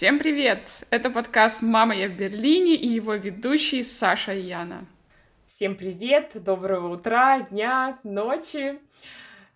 [0.00, 0.86] Всем привет!
[0.88, 4.86] Это подкаст «Мама, я в Берлине» и его ведущий Саша и Яна.
[5.44, 6.30] Всем привет!
[6.42, 8.78] Доброго утра, дня, ночи!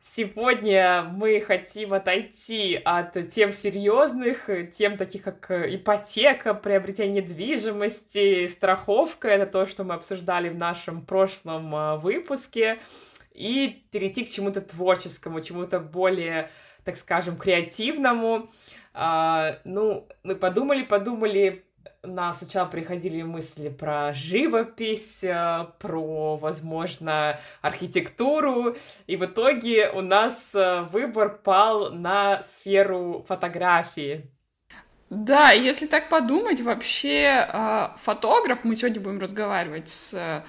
[0.03, 9.47] Сегодня мы хотим отойти от тем серьезных, тем таких как ипотека, приобретение недвижимости, страховка, это
[9.47, 12.81] то, что мы обсуждали в нашем прошлом а, выпуске,
[13.33, 16.51] и перейти к чему-то творческому, чему-то более,
[16.85, 18.51] так скажем, креативному.
[18.95, 21.65] А, ну, мы подумали, подумали,
[22.07, 28.77] нас сначала приходили мысли про живопись, э, про, возможно, архитектуру,
[29.07, 34.31] и в итоге у нас э, выбор пал на сферу фотографии.
[35.11, 40.43] Да, если так подумать, вообще э, фотограф, мы сегодня будем разговаривать с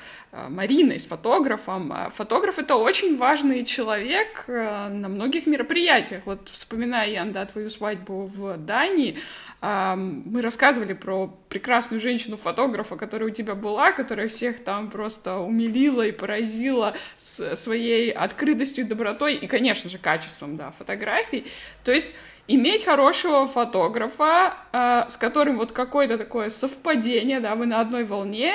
[0.50, 1.94] Мариной, с фотографом.
[2.13, 6.24] Фотограф— это очень важный человек на многих мероприятиях.
[6.26, 9.18] Вот вспоминая, Ян, да, твою свадьбу в Дании,
[9.62, 16.12] мы рассказывали про прекрасную женщину-фотографа, которая у тебя была, которая всех там просто умилила и
[16.12, 21.46] поразила своей открытостью и добротой, и, конечно же, качеством, да, фотографий.
[21.85, 22.13] То есть
[22.48, 28.54] иметь хорошего фотографа, э, с которым вот какое-то такое совпадение, да, вы на одной волне,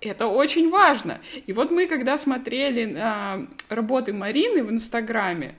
[0.00, 1.20] это очень важно.
[1.46, 5.54] И вот мы, когда смотрели на работы Марины в Инстаграме,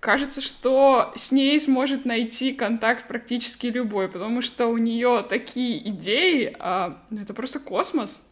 [0.00, 6.54] кажется, что с ней сможет найти контакт практически любой, потому что у нее такие идеи,
[6.58, 8.22] а, ну это просто космос.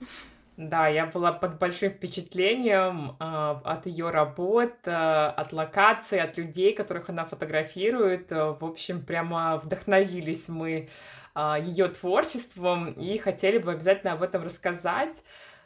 [0.58, 3.24] Да, я была под большим впечатлением э,
[3.64, 8.30] от ее работ, э, от локаций, от людей, которых она фотографирует.
[8.30, 10.90] Э, в общем, прямо вдохновились мы
[11.34, 15.24] э, ее творчеством и хотели бы обязательно об этом рассказать.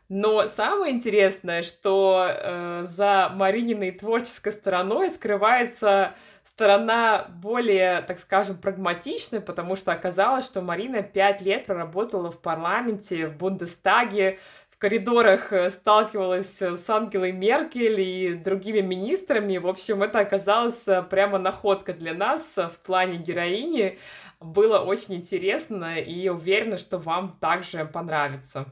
[0.09, 9.41] Но самое интересное, что э, за Марининой творческой стороной скрывается сторона более, так скажем, прагматичная,
[9.41, 14.39] потому что оказалось, что Марина пять лет проработала в парламенте, в Бундестаге,
[14.79, 19.59] коридорах э, сталкивалась с Ангелой Меркель и другими министрами.
[19.59, 23.99] В общем, это оказалось э, прямо находка для нас в плане героини.
[24.41, 28.67] Было очень интересно и уверена, что вам также понравится.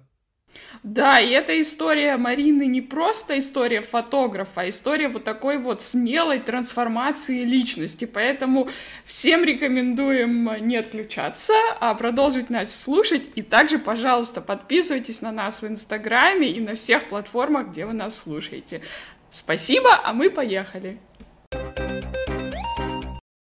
[0.82, 6.40] Да, и эта история Марины не просто история фотографа, а история вот такой вот смелой
[6.40, 8.04] трансформации личности.
[8.04, 8.68] Поэтому
[9.06, 13.22] всем рекомендуем не отключаться, а продолжить нас слушать.
[13.34, 18.18] И также, пожалуйста, подписывайтесь на нас в Инстаграме и на всех платформах, где вы нас
[18.18, 18.82] слушаете.
[19.30, 20.98] Спасибо, а мы поехали.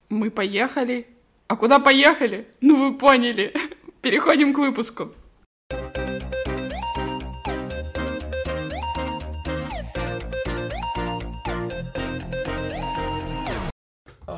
[0.08, 1.06] Мы поехали.
[1.48, 2.46] А куда поехали?
[2.60, 3.54] Ну вы поняли.
[4.00, 5.12] Переходим к выпуску.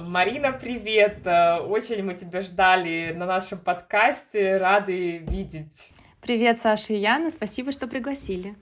[0.09, 1.27] Марина, привет!
[1.27, 5.91] Э, очень мы тебя ждали на нашем подкасте, рады видеть.
[6.23, 8.55] Привет, Саша и Яна, спасибо, что пригласили.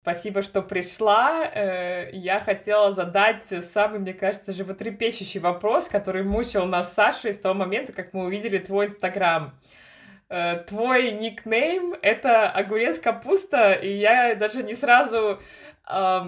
[0.00, 1.44] Спасибо, что пришла.
[1.44, 7.54] Э, я хотела задать самый, мне кажется, животрепещущий вопрос, который мучил нас Саша с того
[7.54, 9.52] момента, как мы увидели твой Инстаграм.
[10.30, 15.40] Э, твой никнейм— это огурец капуста, и я даже не сразу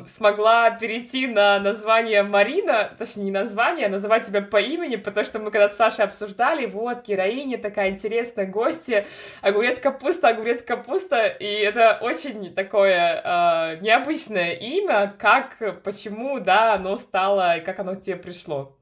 [0.09, 5.39] смогла перейти на название Марина, точнее не название, а называть тебя по имени, потому что
[5.39, 9.07] мы когда с Сашей обсуждали, вот, героиня такая интересная, гостья,
[9.41, 16.97] огурец капуста, огурец капуста, и это очень такое э, необычное имя, как, почему, да, оно
[16.97, 18.77] стало, как оно к тебе пришло.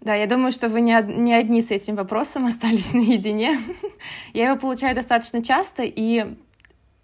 [0.00, 3.58] Да, я думаю, что вы не, не одни с этим вопросом остались наедине.
[4.32, 6.26] я его получаю достаточно часто, и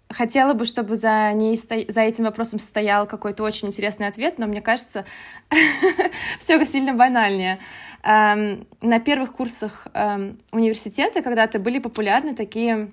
[0.09, 1.75] Хотела бы, чтобы за, ней сто...
[1.87, 5.05] за этим вопросом стоял какой-то очень интересный ответ, но мне кажется,
[6.39, 7.59] все сильно банальнее.
[8.03, 12.91] Эм, на первых курсах эм, университета когда-то были популярны такие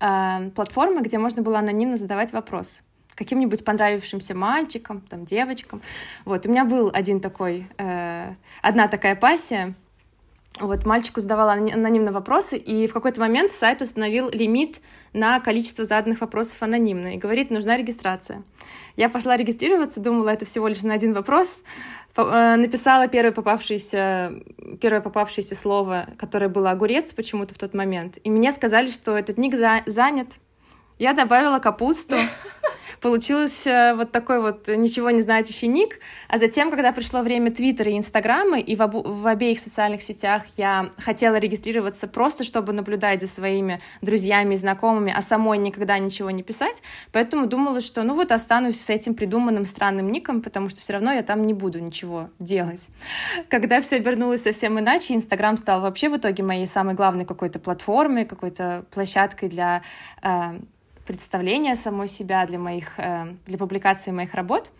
[0.00, 2.82] эм, платформы, где можно было анонимно задавать вопрос
[3.16, 5.82] каким-нибудь понравившимся мальчикам, там, девочкам.
[6.24, 9.74] Вот, у меня был один такой, э, одна такая пассия,
[10.60, 14.80] вот мальчику задавала анонимно вопросы, и в какой-то момент сайт установил лимит
[15.12, 18.42] на количество заданных вопросов анонимно, и говорит, нужна регистрация.
[18.96, 21.62] Я пошла регистрироваться, думала, это всего лишь на один вопрос,
[22.16, 24.32] э, написала первое попавшееся,
[24.80, 29.36] первое попавшееся слово, которое было огурец почему-то в тот момент, и мне сказали, что этот
[29.38, 30.38] ник за занят,
[30.98, 32.16] Я добавила капусту,
[33.00, 36.00] Получилось э, вот такой вот ничего не знающий ник.
[36.28, 40.44] А затем, когда пришло время Твиттера и Инстаграма, и в, обу- в обеих социальных сетях
[40.56, 46.30] я хотела регистрироваться просто, чтобы наблюдать за своими друзьями и знакомыми, а самой никогда ничего
[46.30, 46.82] не писать.
[47.12, 51.12] Поэтому думала, что ну вот останусь с этим придуманным странным ником, потому что все равно
[51.12, 52.88] я там не буду ничего делать.
[53.48, 58.24] Когда все обернулось совсем иначе, Инстаграм стал вообще в итоге моей самой главной какой-то платформой,
[58.24, 59.82] какой-то площадкой для
[60.22, 60.58] э,
[61.06, 64.70] представления самой себя для моих, э, для публикации моих работ,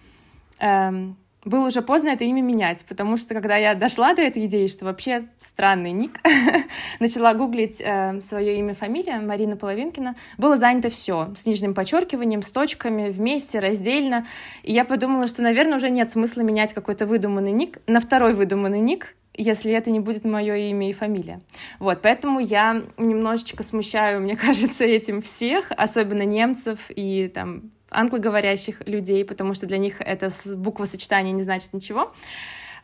[0.59, 4.67] эм, было уже поздно это имя менять, потому что когда я дошла до этой идеи,
[4.67, 6.19] что вообще странный ник,
[7.01, 12.51] начала гуглить э, свое имя, фамилия Марина Половинкина, было занято все с нижним подчеркиванием, с
[12.51, 14.27] точками, вместе, раздельно.
[14.65, 18.81] И я подумала, что, наверное, уже нет смысла менять какой-то выдуманный ник на второй выдуманный
[18.81, 21.41] ник, если это не будет мое имя и фамилия.
[21.79, 29.25] Вот, поэтому я немножечко смущаю, мне кажется, этим всех, особенно немцев и там англоговорящих людей,
[29.25, 32.13] потому что для них это буквосочетание не значит ничего.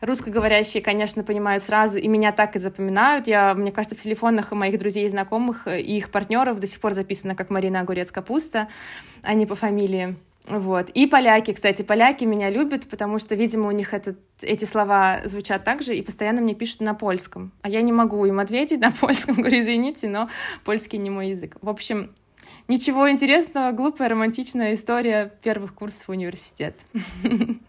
[0.01, 3.25] Русскоговорящие, конечно, понимают сразу, и меня так и запоминают.
[3.25, 6.93] Я, мне кажется, в телефонах моих друзей и знакомых и их партнеров до сих пор
[6.93, 8.67] записано как Марина Огурец Капуста,
[9.21, 10.17] а не по фамилии.
[10.47, 10.89] Вот.
[10.89, 15.63] И поляки, кстати, поляки меня любят, потому что, видимо, у них этот, эти слова звучат
[15.63, 17.53] так же, и постоянно мне пишут на польском.
[17.61, 20.29] А я не могу им ответить на польском, говорю, извините, но
[20.65, 21.57] польский не мой язык.
[21.61, 22.11] В общем,
[22.67, 26.83] ничего интересного, глупая, романтичная история первых курсов университета.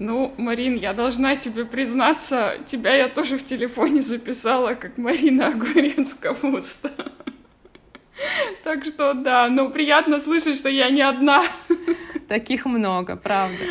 [0.00, 6.14] Ну, Марин, я должна тебе признаться, тебя я тоже в телефоне записала, как Марина Огурец
[6.14, 6.90] Капуста.
[8.62, 11.42] Так что да, ну приятно слышать, что я не одна.
[12.28, 13.64] Таких много, правда.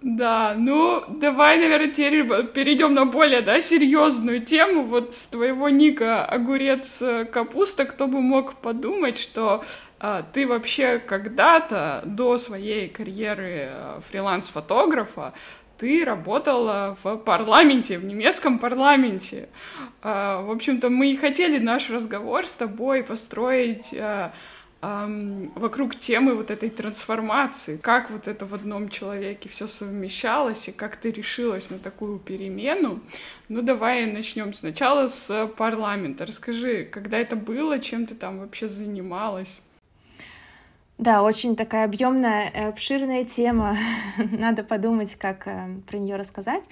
[0.00, 4.84] Да, ну давай, наверное, теперь перейдем на более, да, серьезную тему.
[4.84, 9.64] Вот с твоего ника огурец э, капуста, кто бы мог подумать, что
[9.98, 15.34] а, ты вообще когда-то до своей карьеры э, фриланс-фотографа
[15.78, 19.48] ты работала в парламенте, в немецком парламенте.
[20.02, 24.32] А, в общем-то, мы и хотели наш разговор с тобой построить а,
[24.80, 30.96] вокруг темы вот этой трансформации, как вот это в одном человеке все совмещалось и как
[30.96, 33.00] ты решилась на такую перемену.
[33.48, 36.26] Ну, давай начнем сначала с парламента.
[36.26, 39.60] Расскажи, когда это было, чем ты там вообще занималась?
[40.98, 43.76] Да, очень такая объемная, э, обширная тема.
[44.16, 46.64] Надо подумать, как э, про нее рассказать.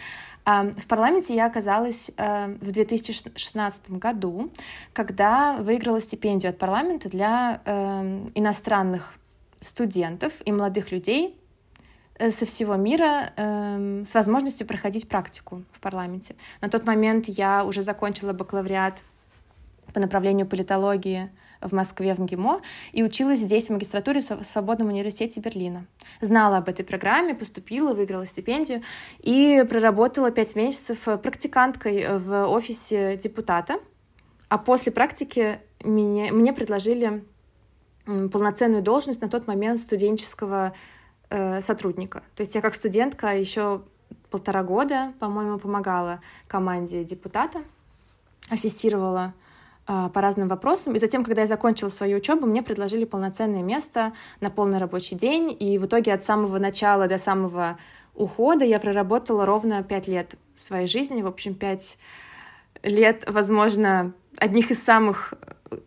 [0.44, 4.50] Э, в парламенте я оказалась э, в 2016 году,
[4.92, 7.60] когда выиграла стипендию от парламента для
[8.34, 9.14] иностранных
[9.60, 11.38] студентов и молодых людей
[12.18, 16.34] со всего мира э, с возможностью проходить практику в парламенте.
[16.60, 19.02] На тот момент я уже закончила бакалавриат
[19.92, 21.30] по направлению политологии
[21.66, 22.60] в Москве, в МГИМО,
[22.92, 25.86] и училась здесь в магистратуре в Свободном университете Берлина.
[26.20, 28.82] Знала об этой программе, поступила, выиграла стипендию
[29.20, 33.78] и проработала пять месяцев практиканткой в офисе депутата.
[34.48, 37.24] А после практики мне, мне предложили
[38.04, 40.72] полноценную должность на тот момент студенческого
[41.28, 42.22] э, сотрудника.
[42.36, 43.82] То есть я как студентка еще
[44.30, 47.62] полтора года, по-моему, помогала команде депутата,
[48.48, 49.34] ассистировала
[49.86, 50.94] по разным вопросам.
[50.94, 55.56] И затем, когда я закончила свою учебу, мне предложили полноценное место на полный рабочий день.
[55.58, 57.78] И в итоге от самого начала до самого
[58.14, 61.22] ухода я проработала ровно пять лет своей жизни.
[61.22, 61.98] В общем, пять
[62.82, 65.34] лет, возможно, одних из самых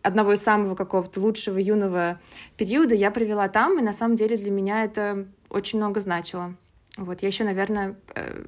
[0.02, 2.20] одного из самого какого-то лучшего юного
[2.56, 6.54] периода я провела там, и на самом деле для меня это очень много значило.
[6.96, 8.44] Вот, я еще, наверное, э,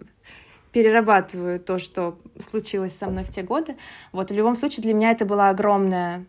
[0.73, 3.77] перерабатываю то, что случилось со мной в те годы.
[4.11, 6.25] Вот, в любом случае, для меня это была огромная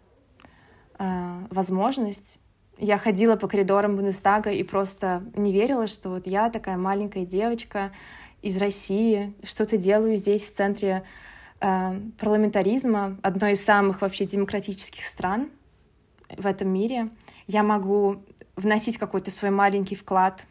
[1.00, 2.40] э, возможность.
[2.78, 7.92] Я ходила по коридорам Бундестага и просто не верила, что вот я такая маленькая девочка
[8.42, 11.04] из России, что-то делаю здесь, в центре
[11.62, 15.50] э, парламентаризма, одной из самых вообще демократических стран
[16.36, 17.10] в этом мире.
[17.48, 18.24] Я могу
[18.58, 20.46] вносить какой-то свой маленький вклад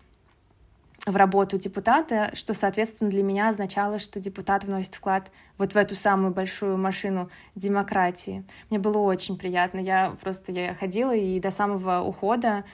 [1.05, 5.97] в работу депутата, что, соответственно, для меня означало, что депутат вносит вклад вот в эту
[5.97, 8.45] самую большую машину демократии.
[8.71, 9.81] Мне было очень приятно.
[9.81, 12.65] Я просто я ходила и до самого ухода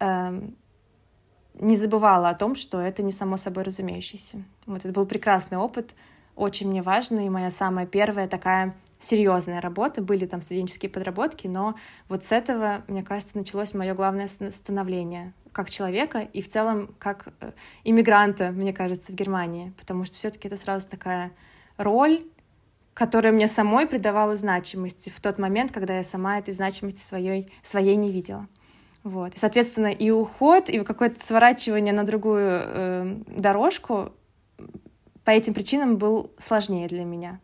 [0.00, 0.48] э,
[1.54, 4.42] не забывала о том, что это не само собой разумеющееся.
[4.66, 5.94] Вот это был прекрасный опыт,
[6.36, 11.74] очень мне важный, и моя самая первая такая серьезная работа, были там студенческие подработки, но
[12.08, 17.28] вот с этого, мне кажется, началось мое главное становление как человека и в целом как
[17.40, 17.52] э,
[17.84, 21.32] иммигранта, мне кажется, в Германии, потому что все-таки это сразу такая
[21.76, 22.24] роль,
[22.94, 27.96] которая мне самой придавала значимости в тот момент, когда я сама этой значимости своей, своей
[27.96, 28.48] не видела.
[29.04, 29.34] Вот.
[29.34, 34.12] И, соответственно, и уход, и какое-то сворачивание на другую э, дорожку
[35.24, 37.40] по этим причинам был сложнее для меня.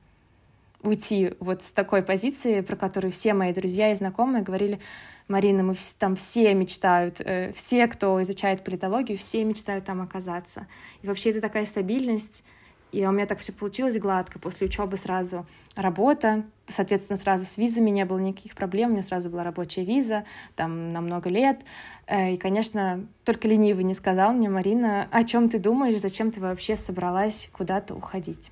[0.84, 4.80] Уйти вот с такой позиции, про которую все мои друзья и знакомые говорили,
[5.28, 10.66] Марина, мы там все мечтают, э, все, кто изучает политологию, все мечтают там оказаться.
[11.00, 12.44] И вообще это такая стабильность,
[12.92, 14.38] и у меня так все получилось гладко.
[14.38, 18.90] После учебы сразу работа, соответственно, сразу с визами не было никаких проблем.
[18.90, 20.24] У меня сразу была рабочая виза,
[20.54, 21.62] там на много лет.
[22.06, 26.40] Э, и, конечно, только ленивый не сказал мне, Марина, о чем ты думаешь, зачем ты
[26.40, 28.50] вообще собралась куда-то уходить?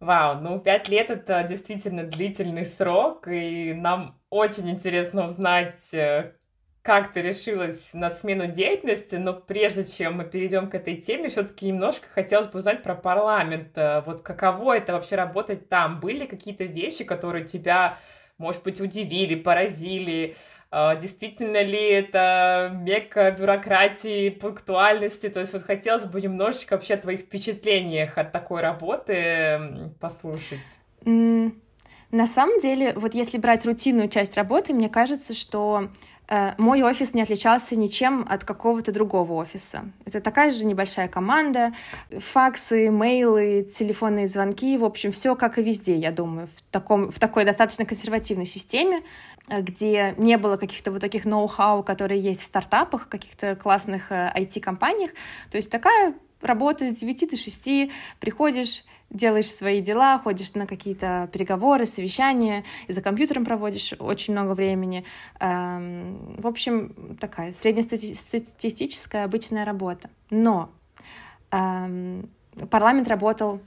[0.00, 6.32] Вау, ну пять лет это действительно длительный срок, и нам очень интересно узнать, э,
[6.80, 11.66] как ты решилась на смену деятельности, но прежде чем мы перейдем к этой теме, все-таки
[11.66, 13.76] немножко хотелось бы узнать про парламент.
[13.76, 16.00] Э, вот каково это вообще работать там?
[16.00, 17.98] Были какие-то вещи, которые тебя,
[18.38, 20.34] может быть, удивили, поразили?
[20.72, 25.28] Э, действительно ли это мека бюрократии, пунктуальности?
[25.28, 30.58] То есть вот хотелось бы немножечко вообще о твоих впечатлениях от такой работы послушать.
[31.02, 31.52] Mm.
[32.12, 35.90] На самом деле, вот если брать рутинную часть работы, мне кажется, что
[36.58, 39.84] мой офис не отличался ничем от какого-то другого офиса.
[40.04, 41.72] Это такая же небольшая команда,
[42.10, 47.18] факсы, мейлы, телефонные звонки, в общем, все как и везде, я думаю, в, таком, в
[47.18, 49.02] такой достаточно консервативной системе,
[49.48, 55.10] э, где не было каких-то вот таких ноу-хау, которые есть в стартапах, каких-то классных IT-компаниях.
[55.10, 60.66] Э, То есть такая работа с 9 до 6, приходишь, делаешь свои дела, ходишь на
[60.66, 65.04] какие-то переговоры, совещания, и за компьютером проводишь очень много времени.
[65.40, 70.10] Эм, в общем, такая среднестатистическая обычная работа.
[70.30, 70.70] Но
[71.50, 72.30] эм,
[72.70, 73.60] парламент работал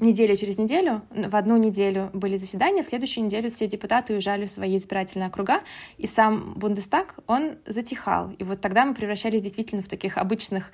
[0.00, 4.50] неделю через неделю, в одну неделю были заседания, в следующую неделю все депутаты уезжали в
[4.50, 5.60] свои избирательные округа,
[5.98, 8.30] и сам Бундестаг, он затихал.
[8.38, 10.72] И вот тогда мы превращались действительно в таких обычных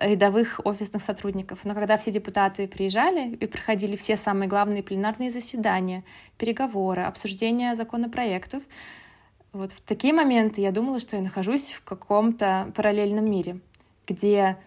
[0.00, 1.60] рядовых офисных сотрудников.
[1.64, 6.04] Но когда все депутаты приезжали и проходили все самые главные пленарные заседания,
[6.36, 8.62] переговоры, обсуждения законопроектов,
[9.52, 13.60] вот в такие моменты я думала, что я нахожусь в каком-то параллельном мире,
[14.06, 14.58] где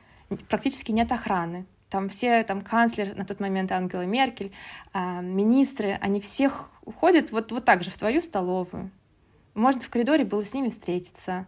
[0.50, 4.52] практически нет охраны, там все, там канцлер на тот момент Ангела Меркель,
[4.94, 8.90] э, министры, они всех уходят вот, вот так же в твою столовую.
[9.54, 11.46] Можно в коридоре было с ними встретиться.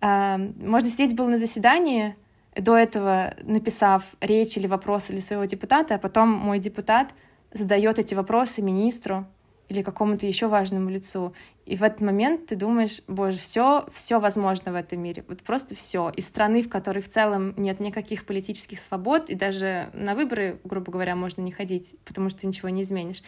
[0.00, 2.16] Э, можно сидеть было на заседании,
[2.54, 7.12] до этого написав речь или вопрос или своего депутата, а потом мой депутат
[7.52, 9.26] задает эти вопросы министру,
[9.68, 11.34] или какому-то еще важному лицу.
[11.64, 15.24] И в этот момент ты думаешь, боже, все, все возможно в этом мире.
[15.28, 16.10] Вот просто все.
[16.16, 20.90] Из страны, в которой в целом нет никаких политических свобод, и даже на выборы, грубо
[20.90, 23.22] говоря, можно не ходить, потому что ничего не изменишь.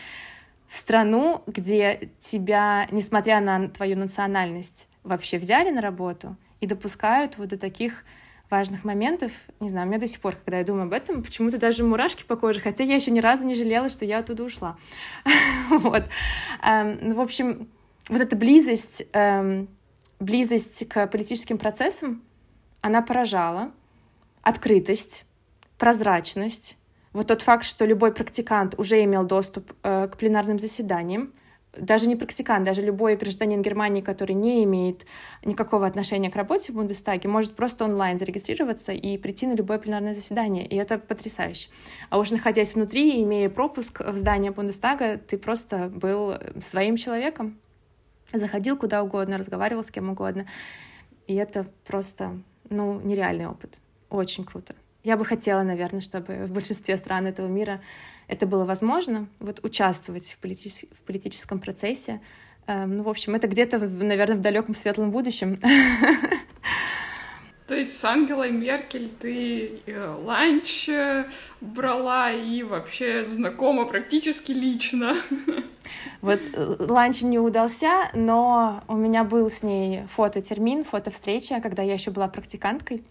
[0.66, 7.48] В страну, где тебя, несмотря на твою национальность, вообще взяли на работу и допускают вот
[7.48, 8.04] до таких
[8.50, 9.32] важных моментов.
[9.60, 12.24] Не знаю, у меня до сих пор, когда я думаю об этом, почему-то даже мурашки
[12.24, 14.76] по коже, хотя я еще ни разу не жалела, что я оттуда ушла.
[15.70, 16.04] вот.
[16.62, 17.68] Эм, ну, в общем,
[18.08, 19.68] вот эта близость, эм,
[20.20, 22.22] близость к политическим процессам,
[22.80, 23.72] она поражала.
[24.42, 25.26] Открытость,
[25.78, 26.76] прозрачность,
[27.14, 31.32] вот тот факт, что любой практикант уже имел доступ э, к пленарным заседаниям,
[31.76, 35.06] даже не практикант, даже любой гражданин Германии, который не имеет
[35.44, 40.14] никакого отношения к работе в Бундестаге, может просто онлайн зарегистрироваться и прийти на любое пленарное
[40.14, 41.70] заседание, и это потрясающе.
[42.10, 47.58] А уж находясь внутри, имея пропуск в здание Бундестага, ты просто был своим человеком,
[48.32, 50.46] заходил куда угодно, разговаривал с кем угодно,
[51.26, 52.38] и это просто,
[52.70, 53.80] ну, нереальный опыт.
[54.10, 54.74] Очень круто.
[55.02, 57.80] Я бы хотела, наверное, чтобы в большинстве стран этого мира
[58.26, 62.20] это было возможно, вот участвовать в, политическом, в политическом процессе.
[62.66, 65.58] Эм, ну, в общем, это где-то, наверное, в далеком светлом будущем.
[67.66, 71.24] То есть с Ангелой Меркель ты э, ланч э,
[71.62, 75.14] брала и вообще знакома практически лично.
[76.20, 81.94] Вот э, ланч не удался, но у меня был с ней фототермин, фотовстреча, когда я
[81.94, 83.02] еще была практиканткой.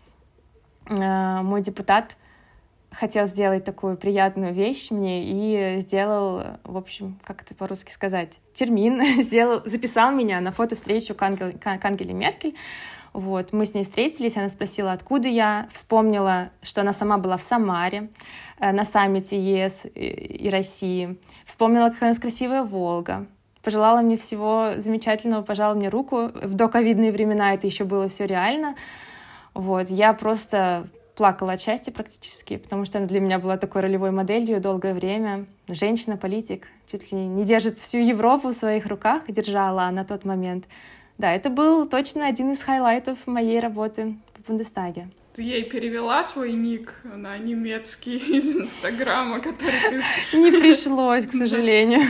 [0.87, 2.17] Мой депутат
[2.91, 9.21] хотел сделать такую приятную вещь мне и сделал, в общем, как это по-русски сказать, термин,
[9.23, 12.55] сделал, записал меня на фото-встречу к, Ангел, к Ангеле Меркель.
[13.13, 17.43] Вот, мы с ней встретились, она спросила, откуда я, вспомнила, что она сама была в
[17.43, 18.09] Самаре
[18.59, 23.27] э, на саммите ЕС и России, вспомнила, какая у нас красивая Волга,
[23.63, 26.31] пожелала мне всего замечательного, пожала мне руку.
[26.33, 28.75] В доковидные времена это еще было все реально.
[29.53, 34.11] Вот, я просто плакала от счастья практически, потому что она для меня была такой ролевой
[34.11, 35.45] моделью долгое время.
[35.67, 40.65] Женщина-политик, чуть ли не держит всю Европу в своих руках, держала на тот момент.
[41.17, 45.09] Да, это был точно один из хайлайтов моей работы в Бундестаге.
[45.33, 50.01] Ты ей перевела свой ник на немецкий из Инстаграма, который
[50.31, 50.37] ты...
[50.37, 52.01] Не пришлось, к сожалению.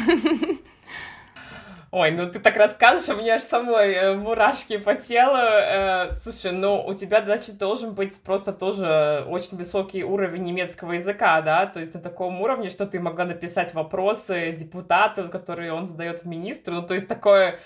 [1.95, 5.37] Ой, ну ты так рассказываешь, у меня аж самой э, мурашки по телу.
[5.37, 11.39] Э, слушай, ну у тебя, значит, должен быть просто тоже очень высокий уровень немецкого языка,
[11.43, 11.67] да?
[11.67, 16.73] То есть на таком уровне, что ты могла написать вопросы депутату, которые он задает министру.
[16.73, 17.59] Ну, то есть такое,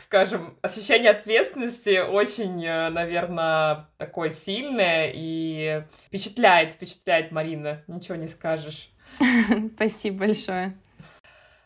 [0.00, 7.82] скажем, ощущение ответственности очень, э, наверное, такое сильное и впечатляет, впечатляет Марина.
[7.86, 8.90] Ничего не скажешь.
[9.76, 10.74] Спасибо большое.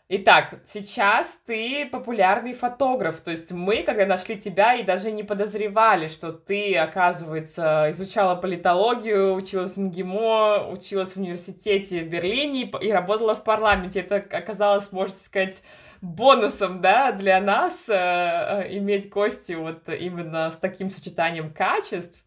[0.07, 6.09] Итак, сейчас ты популярный фотограф, то есть мы, когда нашли тебя, и даже не подозревали,
[6.09, 13.33] что ты, оказывается, изучала политологию, училась в МГИМО, училась в университете в Берлине и работала
[13.33, 14.01] в парламенте.
[14.01, 15.63] Это оказалось, можно сказать,
[16.01, 22.23] бонусом, да, для нас э, э иметь гости вот именно с таким сочетанием качеств.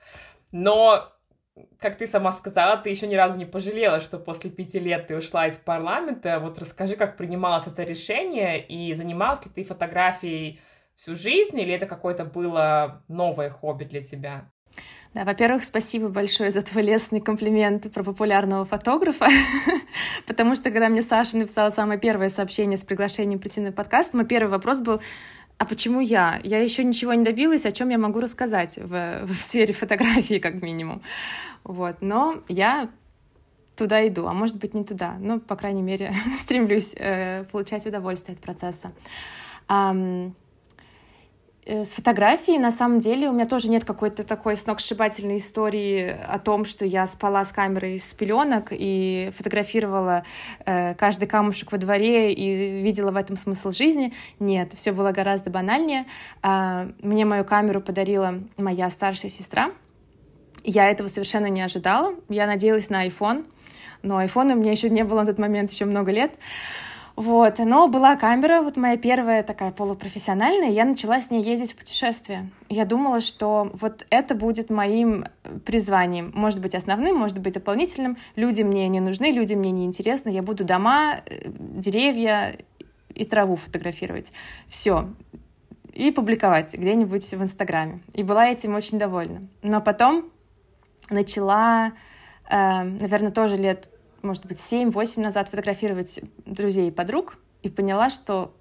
[0.53, 1.13] Но
[1.79, 5.17] как ты сама сказала, ты еще ни разу не пожалела, что после пяти лет ты
[5.17, 6.39] ушла из парламента.
[6.41, 10.61] Вот расскажи, как принималось это решение, и занималась ли ты фотографией
[10.95, 14.51] всю жизнь, или это какое-то было новое хобби для тебя?
[15.15, 19.27] Да, во-первых, спасибо большое за твой лестный комплимент про популярного фотографа,
[20.27, 24.27] потому что когда мне Саша написала самое первое сообщение с приглашением прийти на подкаст, мой
[24.27, 25.01] первый вопрос был,
[25.57, 26.41] а почему я?
[26.45, 30.63] Я еще ничего не добилась, о чем я могу рассказать в, в сфере фотографии, как
[30.63, 31.03] минимум.
[31.65, 31.97] Вот.
[32.01, 32.89] Но я
[33.75, 35.17] туда иду, а может быть не туда.
[35.19, 38.93] Ну, по крайней мере, стремлюсь э, получать удовольствие от процесса.
[39.69, 40.33] Um,
[41.69, 46.65] с фотографией, на самом деле, у меня тоже нет какой-то такой сногсшибательной истории о том,
[46.65, 50.25] что я спала с камерой с пеленок и фотографировала
[50.65, 54.15] э, каждый камушек во дворе и видела в этом смысл жизни.
[54.41, 56.07] Нет, все было гораздо банальнее.
[56.43, 59.71] Э, мне мою камеру подарила моя старшая сестра.
[60.65, 62.15] Я этого совершенно не ожидала.
[62.31, 63.45] Я надеялась на iPhone,
[64.03, 66.33] но айфона у меня еще не было на тот момент еще много лет.
[67.19, 71.75] Вот, но была камера, вот моя первая такая полупрофессиональная, я начала с ней ездить в
[71.75, 72.49] путешествия.
[72.69, 75.25] Я думала, что вот это будет моим
[75.67, 76.31] призванием.
[76.33, 78.19] Может быть, основным, может быть, дополнительным.
[78.37, 80.29] Люди мне не нужны, люди мне не интересны.
[80.29, 82.57] Я буду дома, э, деревья
[83.13, 84.31] и траву фотографировать.
[84.69, 85.09] Все.
[85.95, 87.99] И публиковать где-нибудь в Инстаграме.
[88.15, 89.49] И была этим очень довольна.
[89.63, 90.31] Но потом
[91.11, 91.95] начала,
[92.49, 93.89] э, наверное, тоже лет
[94.23, 98.54] может быть, 7-8 назад фотографировать друзей и подруг и поняла, что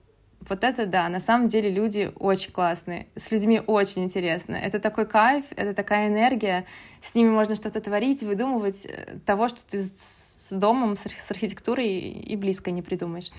[0.48, 4.56] вот это да, на самом деле люди очень классные, с людьми очень интересно.
[4.56, 6.66] Это такой кайф, это такая энергия,
[7.02, 12.36] с ними можно что-то творить, выдумывать э, того, что ты с домом, с архитектурой и
[12.36, 13.32] близко не придумаешь.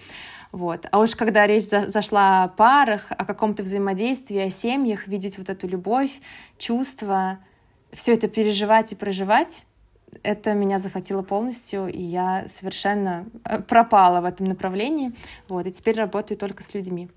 [0.53, 0.87] Вот.
[0.91, 5.67] А уж когда речь зашла о парах, о каком-то взаимодействии, о семьях, видеть вот эту
[5.69, 6.11] любовь,
[6.59, 7.39] чувства,
[7.93, 9.67] все это переживать и проживать,
[10.23, 15.13] это меня захватило полностью, и я совершенно э, пропала в этом направлении,
[15.49, 17.09] вот, и теперь работаю только с людьми.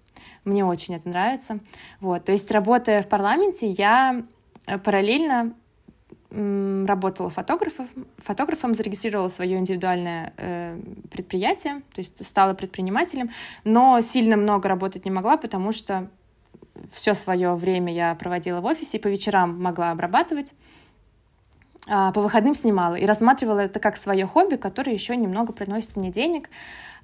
[0.43, 1.59] Мне очень это нравится,
[1.99, 4.23] вот, то есть работая в парламенте, я
[4.67, 5.53] э, параллельно
[6.33, 10.79] работала фотографом, фотографом, зарегистрировала свое индивидуальное э,
[11.11, 13.31] предприятие, то есть стала предпринимателем,
[13.65, 16.09] но сильно много работать не могла, потому что
[16.91, 20.53] все свое время я проводила в офисе, и по вечерам могла обрабатывать,
[21.91, 26.49] по выходным снимала и рассматривала это как свое хобби, которое еще немного приносит мне денег.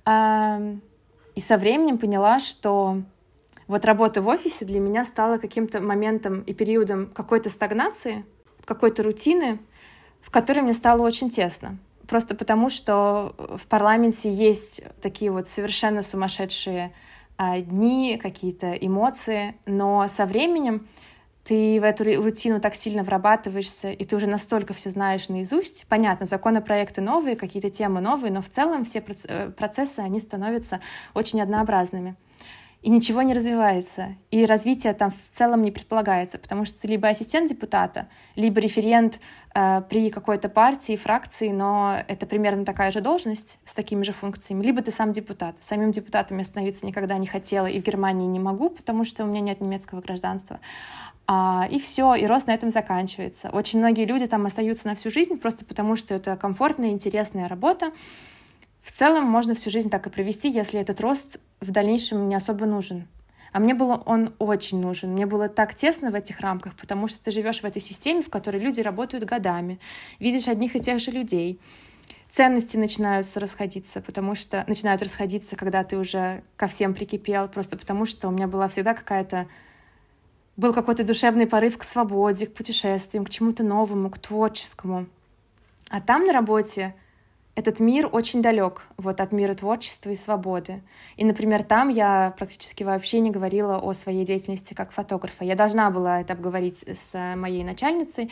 [0.08, 3.02] И со временем поняла, что
[3.67, 8.26] вот работа в офисе для меня стала каким-то моментом и периодом какой-то стагнации,
[8.63, 9.60] какой-то рутины,
[10.21, 11.78] в которой мне стало очень тесно.
[12.08, 16.93] Просто потому, что в парламенте есть такие вот совершенно сумасшедшие
[17.38, 20.88] а, дни, какие-то эмоции, но со временем
[21.48, 25.86] ты в эту рутину так сильно врабатываешься, и ты уже настолько все знаешь наизусть.
[25.88, 30.82] Понятно, законопроекты новые, какие-то темы новые, но в целом все э, процессы, они становятся
[31.14, 32.18] очень однообразными.
[32.84, 37.08] И ничего не развивается, и развитие там в целом не предполагается, потому что ты либо
[37.08, 39.20] ассистент депутата, либо референт
[39.56, 44.63] э, при какой-то партии, фракции, но это примерно такая же должность с такими же функциями,
[44.63, 45.56] либо ты сам депутат.
[45.60, 49.28] Самим депутатом я становиться никогда не хотела и в Германии не могу, потому что у
[49.28, 50.60] меня нет немецкого гражданства.
[51.26, 53.50] А, и все, и рост на этом заканчивается.
[53.50, 57.92] Очень многие люди там остаются на всю жизнь просто потому, что это комфортная, интересная работа.
[58.88, 62.65] В целом можно всю жизнь так и провести, если этот рост в дальнейшем не особо
[62.65, 63.06] нужен.
[63.52, 65.12] А мне было он очень нужен.
[65.12, 68.30] Мне было так тесно в этих рамках, потому что ты живешь в этой системе, в
[68.30, 69.78] которой люди работают годами,
[70.19, 71.60] видишь одних и тех же людей.
[72.32, 78.06] Ценности начинаются расходиться, потому что начинают расходиться, когда ты уже ко всем прикипел, просто потому
[78.06, 79.50] что у меня была всегда какая-то
[80.56, 85.08] был какой-то душевный порыв к свободе, к путешествиям, к чему-то новому, к творческому.
[85.89, 86.95] А там на работе
[87.58, 90.84] этот мир очень далек вот от мира творчества и свободы.
[91.15, 95.43] И, например, там я практически вообще не говорила о своей деятельности как фотографа.
[95.43, 98.30] Я должна была это обговорить с моей начальницей,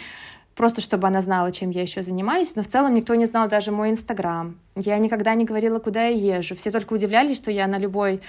[0.54, 3.72] просто чтобы она знала, чем я еще занимаюсь, но в целом никто не знал даже
[3.72, 4.60] мой Инстаграм.
[4.76, 6.56] Я никогда не говорила, куда я езжу.
[6.56, 8.22] Все только удивлялись, что я на любой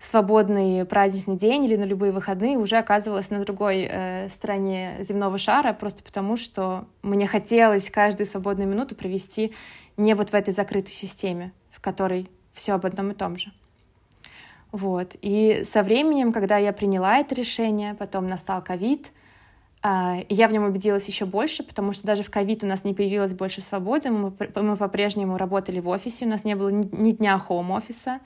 [0.00, 5.74] свободный праздничный день или на любые выходные уже оказывалась на другой э, стороне земного шара,
[5.74, 9.52] просто потому что мне хотелось каждую свободную минуту провести
[10.00, 13.52] не вот в этой закрытой системе, в которой все об одном и том же.
[14.72, 15.16] Вот.
[15.20, 19.12] И со временем, когда я приняла это решение, потом настал ковид,
[19.82, 22.84] а, и я в нем убедилась еще больше, потому что даже в ковид у нас
[22.84, 26.86] не появилось больше свободы, мы, мы по-прежнему работали в офисе, у нас не было ни,
[26.94, 28.20] ни дня хоум-офиса,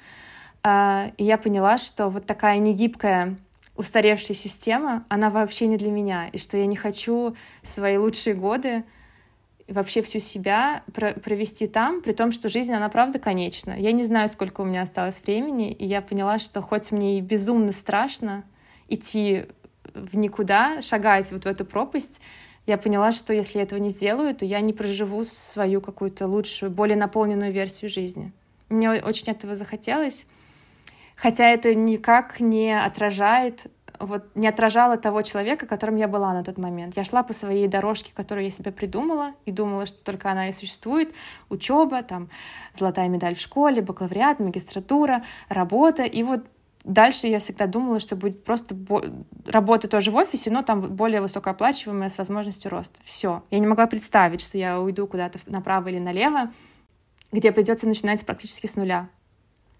[0.62, 3.36] а, и я поняла, что вот такая негибкая
[3.76, 8.84] устаревшая система, она вообще не для меня, и что я не хочу свои лучшие годы
[9.68, 13.72] вообще всю себя провести там, при том, что жизнь, она правда конечна.
[13.78, 17.20] Я не знаю, сколько у меня осталось времени, и я поняла, что хоть мне и
[17.20, 18.44] безумно страшно
[18.88, 19.46] идти
[19.94, 22.20] в никуда, шагать вот в эту пропасть,
[22.66, 26.70] я поняла, что если я этого не сделаю, то я не проживу свою какую-то лучшую,
[26.70, 28.32] более наполненную версию жизни.
[28.70, 30.26] Мне очень этого захотелось,
[31.14, 33.66] хотя это никак не отражает
[34.06, 36.96] вот не отражала того человека, которым я была на тот момент.
[36.96, 40.52] Я шла по своей дорожке, которую я себе придумала, и думала, что только она и
[40.52, 41.14] существует.
[41.48, 42.28] Учеба, там,
[42.74, 46.04] золотая медаль в школе, бакалавриат, магистратура, работа.
[46.04, 46.44] И вот
[46.84, 48.76] дальше я всегда думала, что будет просто
[49.46, 52.98] работа тоже в офисе, но там более высокооплачиваемая с возможностью роста.
[53.04, 53.42] Все.
[53.50, 56.52] Я не могла представить, что я уйду куда-то направо или налево,
[57.32, 59.08] где придется начинать практически с нуля.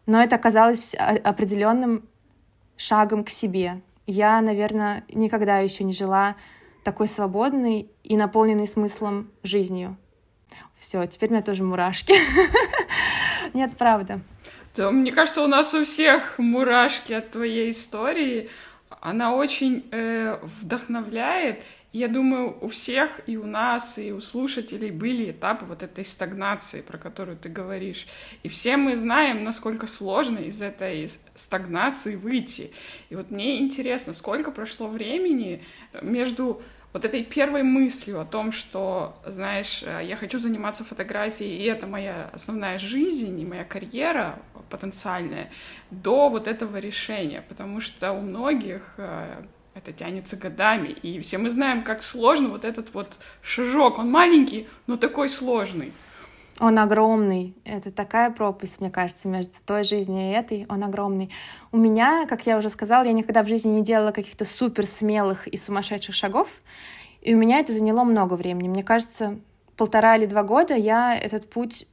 [0.06, 2.08] Но это оказалось определенным
[2.76, 6.37] шагом к себе, я, наверное, никогда еще не жила
[6.83, 9.97] такой свободной и наполненной смыслом жизнью.
[10.79, 12.14] Все, теперь у меня тоже мурашки.
[13.55, 14.21] Нет, правда.
[14.77, 18.51] Да, мне кажется, у нас у всех мурашки от твоей истории.
[19.01, 21.62] Она очень э, вдохновляет
[21.98, 26.80] я думаю, у всех, и у нас, и у слушателей были этапы вот этой стагнации,
[26.80, 28.09] про которую ты говоришь.
[28.42, 32.72] И все мы знаем, насколько сложно из этой стагнации выйти.
[33.11, 35.62] И вот мне интересно, сколько прошло времени
[36.02, 36.61] между
[36.92, 42.28] вот этой первой мыслью о том, что, знаешь, я хочу заниматься фотографией, и это моя
[42.33, 45.50] основная жизнь и моя карьера потенциальная,
[45.90, 47.44] до вот этого решения.
[47.48, 49.42] Потому что у многих э,
[49.74, 50.88] это тянется годами.
[50.88, 53.98] И все мы знаем, как сложно вот этот вот шажок.
[53.98, 55.92] Он маленький, но такой сложный.
[56.60, 57.54] Он огромный.
[57.64, 60.66] Это такая пропасть, мне кажется, между той жизнью и этой.
[60.68, 61.30] Он огромный.
[61.72, 65.48] У меня, как я уже сказала, я никогда в жизни не делала каких-то супер смелых
[65.48, 66.62] и сумасшедших шагов.
[67.20, 68.68] И у меня это заняло много времени.
[68.68, 69.38] Мне кажется,
[69.76, 71.88] полтора или два года я этот путь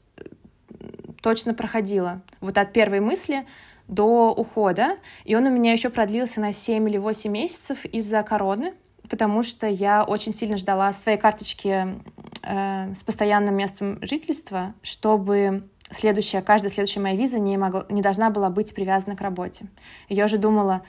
[1.22, 2.22] точно проходила.
[2.40, 3.48] Вот от первой мысли
[3.92, 8.74] до ухода, и он у меня еще продлился на 7 или 8 месяцев из-за короны,
[9.10, 12.00] потому что я очень сильно ждала своей карточки
[12.42, 18.30] э, с постоянным местом жительства, чтобы следующая, каждая следующая моя виза не, могла, не должна
[18.30, 19.66] была быть привязана к работе.
[20.08, 20.84] Я уже думала,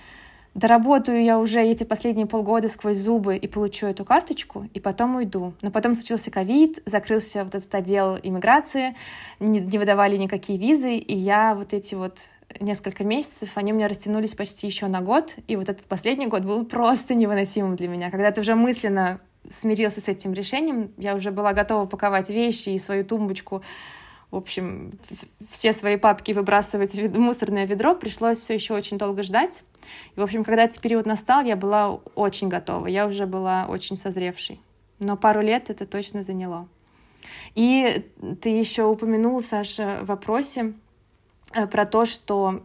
[0.55, 5.55] доработаю я уже эти последние полгода сквозь зубы и получу эту карточку, и потом уйду.
[5.61, 8.95] Но потом случился ковид, закрылся вот этот отдел иммиграции,
[9.41, 12.19] не, не выдавали никакие визы, и я вот эти вот
[12.61, 16.45] несколько месяцев, они у меня растянулись почти еще на год, и вот этот последний год
[16.45, 18.11] был просто невыносимым для меня.
[18.11, 22.79] Когда ты уже мысленно смирился с этим решением, я уже была готова паковать вещи и
[22.79, 23.62] свою тумбочку,
[24.33, 24.93] в общем,
[25.51, 29.62] все свои папки выбрасывать в мусорное ведро, пришлось все еще очень долго ждать.
[30.17, 33.99] И, в общем, когда этот период настал, я была очень готова, я уже была очень
[33.99, 34.59] созревшей.
[35.01, 36.67] Но пару лет это точно заняло.
[37.55, 38.11] И
[38.41, 40.73] ты еще упомянул, Саша, в вопросе
[41.71, 42.62] про то, что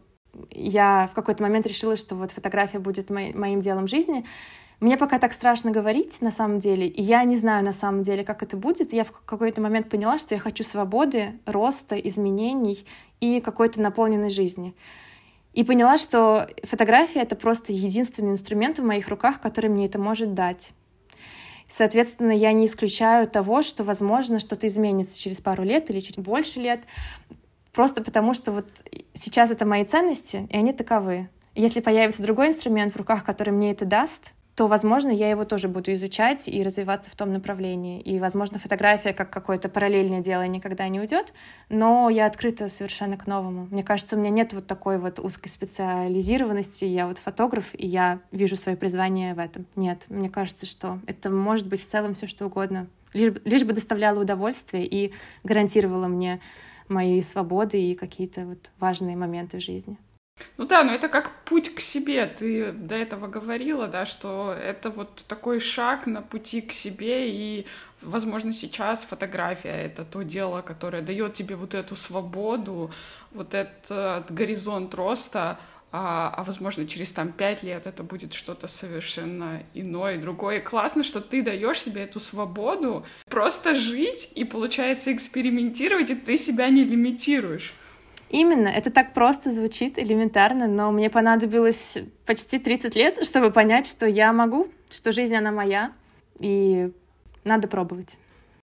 [0.51, 4.25] я в какой-то момент решила, что вот фотография будет мо- моим делом жизни.
[4.79, 8.23] Мне пока так страшно говорить, на самом деле, и я не знаю на самом деле,
[8.23, 8.93] как это будет.
[8.93, 12.85] Я в какой-то момент поняла, что я хочу свободы, роста, изменений
[13.19, 14.75] и какой-то наполненной жизни.
[15.53, 20.35] И поняла, что фотография— это просто единственный инструмент в моих руках, который мне это может
[20.35, 20.73] дать.
[21.67, 26.59] Соответственно, я не исключаю того, что, возможно, что-то изменится через пару лет или через больше
[26.59, 26.81] лет.
[27.77, 28.67] Просто потому, что вот
[29.13, 31.29] сейчас это мои ценности, и они таковы.
[31.53, 35.67] Если появится другой инструмент в руках, который мне это даст, то, возможно, я его тоже
[35.67, 38.01] буду изучать и развиваться в том направлении.
[38.01, 41.35] И, возможно, фотография как какое-то параллельное дело никогда не уйдет,
[41.69, 43.67] но я открыта совершенно к новому.
[43.69, 46.85] Мне кажется, у меня нет вот такой вот узкой специализированности.
[46.85, 49.67] Я вот фотограф, и я вижу свое призвание в этом.
[49.75, 52.87] Нет, мне кажется, что это может быть в целом все что угодно.
[53.13, 55.13] Лишь, лишь бы доставляло удовольствие и
[55.43, 56.41] гарантировало мне
[56.89, 59.97] мои свободы и какие-то вот важные моменты в жизни.
[60.57, 62.25] Ну да, но это как путь к себе.
[62.25, 67.65] Ты до этого говорила, да, что это вот такой шаг на пути к себе, и,
[68.01, 72.91] возможно, сейчас фотография— это то дело, которое дает тебе вот эту свободу,
[73.31, 75.57] вот этот горизонт роста,
[75.91, 80.59] а, а возможно, через там пять лет это будет что-то совершенно иное, другое.
[80.59, 86.69] Классно, что ты даешь себе эту свободу просто жить и, получается, экспериментировать, и ты себя
[86.69, 87.73] не лимитируешь.
[88.29, 94.05] Именно, это так просто звучит, элементарно, но мне понадобилось почти 30 лет, чтобы понять, что
[94.05, 95.93] я могу, что жизнь, она моя,
[96.39, 96.91] и
[97.45, 98.17] надо пробовать.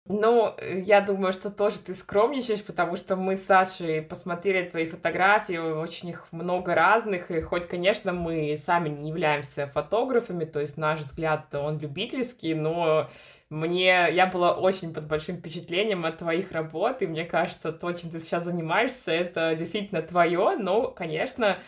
[0.06, 5.56] Ну, я думаю, что тоже ты скромничаешь, потому что мы с Сашей посмотрели твои фотографии,
[5.56, 11.00] очень их много разных, и хоть, конечно, мы сами не являемся фотографами, то есть наш
[11.02, 13.10] взгляд, он любительский, но
[13.48, 18.10] мне, я была очень под большим впечатлением от твоих работ, и мне кажется, то, чем
[18.10, 21.58] ты сейчас занимаешься, это действительно твое, но, конечно,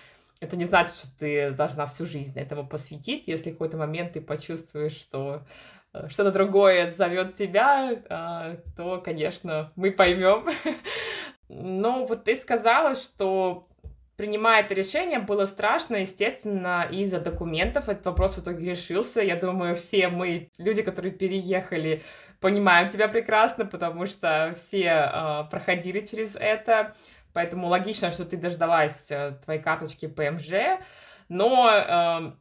[0.40, 3.28] это не значит, что ты должна всю жизнь этому посвятить.
[3.28, 5.73] Если в какой-то момент ты почувствуешь, что э,
[6.08, 10.48] что-то другое зовет тебя, э, то, конечно, мы поймем.
[11.48, 13.68] Но вот ты сказала, что
[14.16, 17.88] принимая это решение, было страшно, естественно, из-за документов.
[17.88, 19.20] Этот вопрос в итоге решился.
[19.20, 22.02] Я думаю, все мы, люди, которые переехали,
[22.40, 26.94] понимаем тебя прекрасно, потому что все э, проходили через это.
[27.32, 30.80] Поэтому логично, что ты дождалась э, твоей карточки ПМЖ.
[31.28, 32.32] Но э,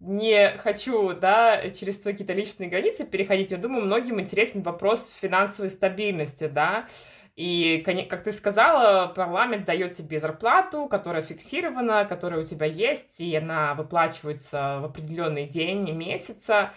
[0.00, 3.50] не хочу, да, через твои какие-то личные границы переходить.
[3.50, 6.86] Я думаю, многим интересен вопрос финансовой стабильности, да.
[7.36, 13.34] И, как ты сказала, парламент дает тебе зарплату, которая фиксирована, которая у тебя есть, и
[13.36, 16.72] она выплачивается в определенный день месяца.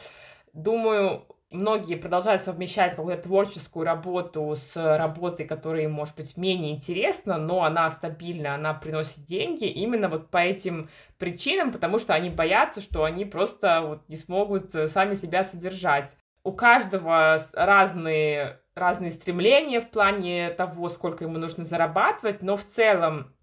[0.53, 7.63] Думаю, многие продолжают совмещать какую-то творческую работу с работой, которая может быть, менее интересна, но
[7.63, 13.03] она стабильна, она приносит деньги именно вот по этим причинам, потому что они боятся, что
[13.03, 16.15] они просто вот не смогут сами себя содержать.
[16.43, 23.33] У каждого разные разные стремления в плане того, сколько ему нужно зарабатывать, но в целом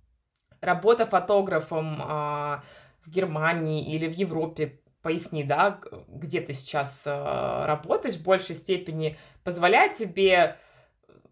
[0.60, 2.62] работа фотографом а,
[3.04, 9.16] в Германии или в Европе, поясни, да, где ты сейчас а, работаешь, в большей степени
[9.44, 10.56] позволяет тебе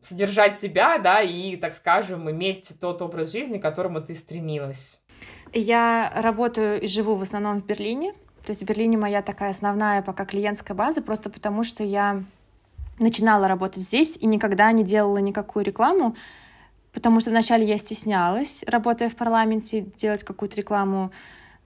[0.03, 5.01] содержать себя, да, и, так скажем, иметь тот образ жизни, к которому ты стремилась?
[5.53, 8.13] Я работаю и живу в основном в Берлине.
[8.45, 12.23] То есть в Берлине моя такая основная пока клиентская база, просто потому что я
[12.99, 16.17] начинала работать здесь и никогда не делала никакую рекламу,
[16.93, 21.13] потому что вначале я стеснялась, работая в парламенте, делать какую-то рекламу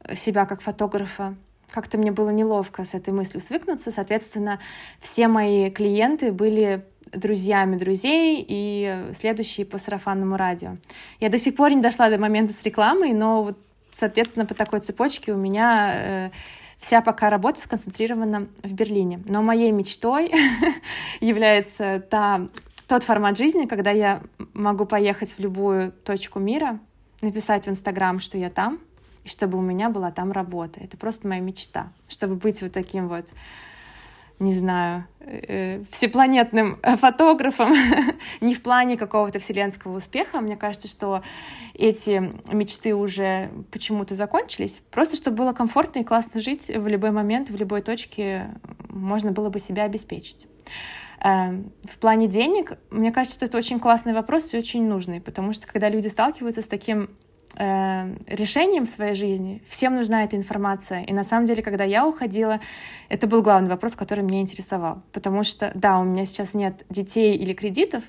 [0.05, 1.37] э, себя как фотографа.
[1.73, 3.91] Как-то мне было неловко с этой мыслью свыкнуться.
[3.91, 4.59] Соответственно,
[5.01, 10.77] все мои клиенты были друзьями друзей и следующие по сарафанному радио.
[11.21, 13.59] Я до сих пор не дошла до момента с рекламой, но вот,
[13.91, 16.31] соответственно, по такой цепочке у меня э,
[16.83, 19.23] Вся пока работа сконцентрирована в Берлине.
[19.29, 20.33] Но моей мечтой
[21.21, 22.49] является та,
[22.89, 24.21] тот формат жизни, когда я
[24.53, 26.81] могу поехать в любую точку мира,
[27.21, 28.81] написать в Инстаграм, что я там,
[29.25, 30.81] и чтобы у меня была там работа.
[30.81, 33.27] Это просто моя мечта, чтобы быть вот таким вот
[34.43, 37.73] не знаю, э, всепланетным фотографом,
[38.41, 40.41] не в плане какого-то вселенского успеха.
[40.41, 41.23] Мне кажется, что
[41.75, 44.83] эти мечты уже почему-то закончились.
[44.91, 48.51] Просто чтобы было комфортно и классно жить в любой момент, в любой точке
[48.89, 50.47] можно было бы себя обеспечить.
[51.25, 51.53] Э,
[51.85, 55.67] в плане денег, мне кажется, что это очень классный вопрос и очень нужный, потому что
[55.67, 57.11] когда люди сталкиваются с таким
[57.57, 59.63] э, решением в своей жизни.
[59.69, 61.03] Всем нужна эта информация.
[61.03, 62.61] И на самом деле, когда я уходила,
[63.09, 65.03] это был главный вопрос, который меня интересовал.
[65.13, 68.05] Потому что, да, у меня сейчас нет детей или кредитов,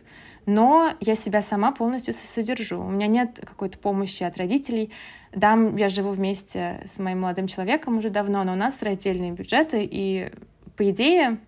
[0.46, 2.80] но я себя сама полностью содержу.
[2.80, 4.92] У меня нет какой-то помощи от родителей.
[5.32, 9.88] Да, я живу вместе с моим молодым человеком уже давно, но у нас раздельные бюджеты,
[9.90, 10.32] и,
[10.76, 11.40] по идее,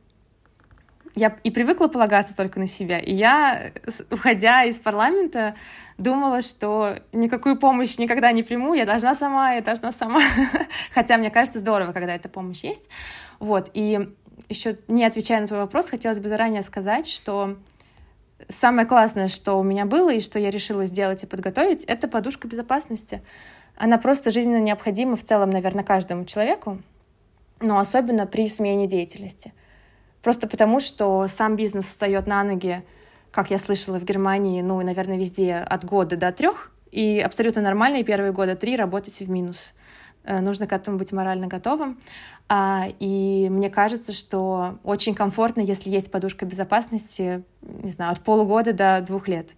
[1.15, 2.99] я и привыкла полагаться только на себя.
[2.99, 3.71] И я,
[4.11, 5.55] уходя из парламента,
[5.97, 10.19] думала, что никакую помощь никогда не приму, я должна сама, я должна сама.
[10.93, 12.89] Хотя мне кажется здорово, когда эта помощь есть.
[13.39, 14.09] Вот, и
[14.49, 17.57] еще не отвечая на твой вопрос, хотелось бы заранее сказать, что
[18.49, 22.47] самое классное, что у меня было и что я решила сделать и подготовить, это подушка
[22.47, 23.21] безопасности.
[23.77, 26.81] Она просто жизненно необходима в целом, наверное, каждому человеку.
[27.61, 29.53] но особенно при смене деятельности.
[30.25, 32.83] Просто потому, что сам бизнес встает на ноги,
[33.29, 37.97] как я слышала в Германии, ну, наверное, везде от года до трех, и абсолютно нормально
[37.97, 39.75] и первые года три работать в минус.
[40.23, 41.99] Э, нужно к этому быть морально готовым.
[42.49, 48.73] А, и мне кажется, что очень комфортно, если есть подушка безопасности, не знаю, от полугода
[48.73, 49.51] до двух лет.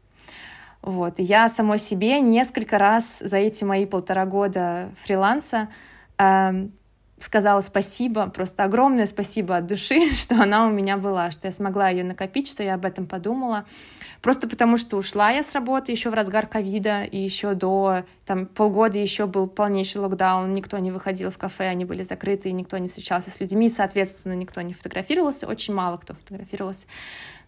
[0.81, 1.17] Вот.
[1.19, 5.69] И я самой себе несколько раз за эти мои полтора года фриланса
[6.17, 6.67] э,
[7.19, 11.89] сказала спасибо, просто огромное спасибо от души, что она у меня была, что я смогла
[11.89, 13.65] ее накопить, что я об этом подумала.
[14.21, 18.47] Просто потому, что ушла я с работы еще в разгар ковида, и еще до там,
[18.47, 22.77] полгода еще был полнейший локдаун, никто не выходил в кафе, они были закрыты, и никто
[22.77, 26.87] не встречался с людьми, соответственно, никто не фотографировался, очень мало кто фотографировался.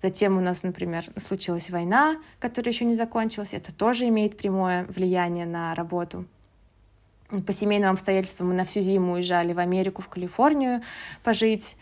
[0.01, 5.45] Затем у нас, например, случилась война, которая еще не закончилась, это тоже имеет прямое влияние
[5.45, 6.25] на работу
[7.45, 10.81] по семейным обстоятельствам мы на всю зиму уезжали в Америку, в Калифорнию
[11.23, 11.75] пожить.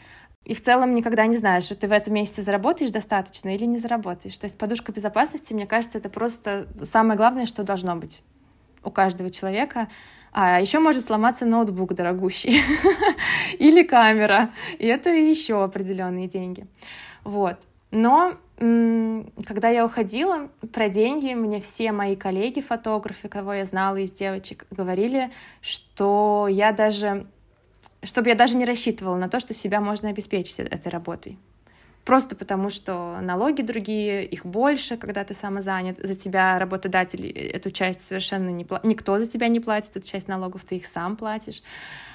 [0.44, 3.78] И в целом никогда не знаешь, что ты в этом месяце заработаешь достаточно или не
[3.78, 4.38] заработаешь.
[4.38, 8.22] То есть подушка безопасности, мне кажется, это просто самое главное, что должно быть
[8.84, 9.90] у каждого человека.
[10.32, 12.62] А еще может сломаться ноутбук дорогущий
[13.60, 14.52] или камера.
[14.78, 16.66] И это еще определенные деньги.
[17.24, 17.58] Вот.
[17.92, 24.65] Но когда я уходила, про деньги мне все мои коллеги-фотографы, кого я знала из девочек,
[24.72, 25.30] говорили,
[25.62, 27.28] что я даже,
[28.04, 31.38] чтобы я даже не рассчитывала на то, что себя можно обеспечить этой работой.
[32.04, 36.00] Просто потому, что налоги другие, их больше, когда ты самозанят.
[36.02, 38.86] За тебя работодатель эту часть совершенно не платит.
[38.86, 41.62] Никто за тебя не платит, эту часть налогов ты их сам платишь.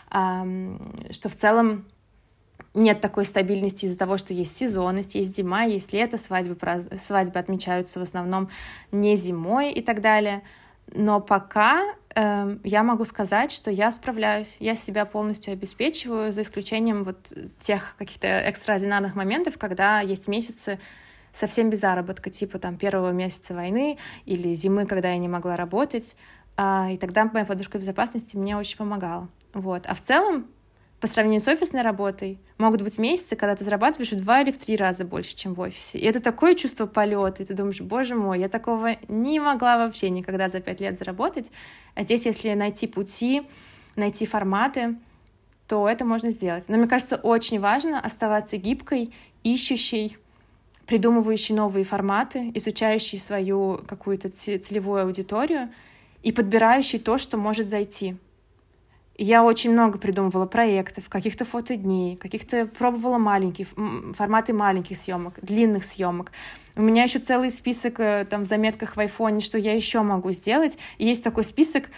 [0.08, 1.84] Что в целом
[2.74, 6.86] нет такой стабильности из-за того, что есть сезонность, есть зима, есть лето, свадьбы, праз...
[6.96, 8.48] свадьбы отмечаются в основном
[8.90, 10.42] не зимой и так далее.
[10.94, 11.82] Но пока
[12.14, 17.94] э, я могу сказать, что я справляюсь, я себя полностью обеспечиваю, за исключением вот тех
[17.98, 20.78] каких-то экстраординарных моментов, когда есть месяцы
[21.32, 26.16] совсем без заработка, типа там первого месяца войны или зимы, когда я не могла работать,
[26.56, 29.28] э, и тогда моя подушка безопасности мне очень помогала.
[29.54, 29.86] Вот.
[29.86, 30.46] А в целом
[31.02, 34.58] по сравнению с офисной работой могут быть месяцы, когда ты зарабатываешь в два или в
[34.58, 35.98] три раза больше, чем в офисе.
[35.98, 40.10] И это такое чувство полета, и ты думаешь, боже мой, я такого не могла вообще
[40.10, 41.50] никогда за пять лет заработать.
[41.96, 43.42] А здесь, если найти пути,
[43.96, 44.94] найти форматы,
[45.66, 46.68] то это можно сделать.
[46.68, 49.12] Но мне кажется, очень важно оставаться гибкой,
[49.42, 50.18] ищущей,
[50.86, 55.72] придумывающей новые форматы, изучающей свою какую-то целевую аудиторию
[56.22, 58.16] и подбирающей то, что может зайти.
[59.16, 63.66] Я очень много придумывала проектов, каких-то фотодней, каких-то пробовала маленькие
[64.14, 66.32] форматы маленьких съемок, длинных съемок.
[66.76, 70.32] У меня еще целый список э, там в заметках в айфоне, что я еще могу
[70.32, 70.78] сделать.
[70.96, 71.90] И есть такой список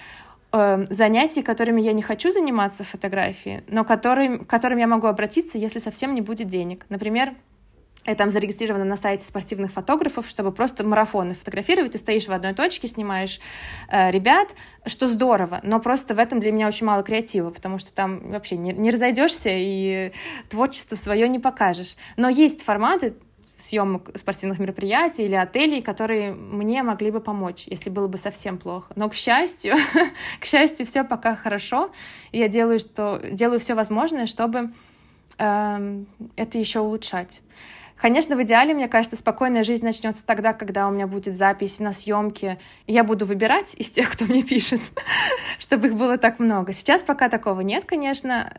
[0.53, 5.07] э, занятий, которыми я не хочу заниматься в фотографии, но который, к которым я могу
[5.07, 6.85] обратиться, если совсем не будет денег.
[6.89, 7.35] Например,
[8.07, 11.93] я там зарегистрирована на сайте спортивных фотографов, чтобы просто марафоны фотографировать.
[11.93, 13.41] Ты стоишь в одной точке, снимаешь
[13.89, 14.55] э, ребят,
[14.87, 18.57] что здорово, но просто в этом для меня очень мало креатива, потому что там вообще
[18.57, 20.13] не, не разойдешься и
[20.49, 21.97] творчество свое не покажешь.
[22.17, 23.15] Но есть форматы
[23.57, 28.93] съемок спортивных мероприятий или отелей, которые мне могли бы помочь, если было бы совсем плохо.
[28.97, 29.77] Но, к счастью,
[30.41, 31.91] к счастью, все пока хорошо,
[32.33, 34.73] я делаю, что, делаю все возможное, чтобы
[35.39, 36.05] э,
[36.37, 37.43] это еще улучшать.
[38.05, 41.95] Конечно, в идеале, мне кажется, спокойная жизнь начнется тогда, когда у меня будет запись на
[41.95, 44.83] съемке, и я буду выбирать из тех, кто мне пишет,
[45.59, 46.75] чтобы их было так много.
[46.75, 48.53] Сейчас пока такого нет, конечно,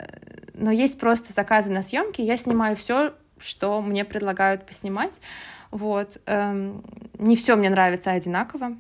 [0.56, 5.20] но есть просто заказы на съемки, я снимаю все, что мне предлагают поснимать.
[5.70, 6.20] Вот.
[6.26, 6.84] Эм,
[7.20, 8.76] не все мне нравится одинаково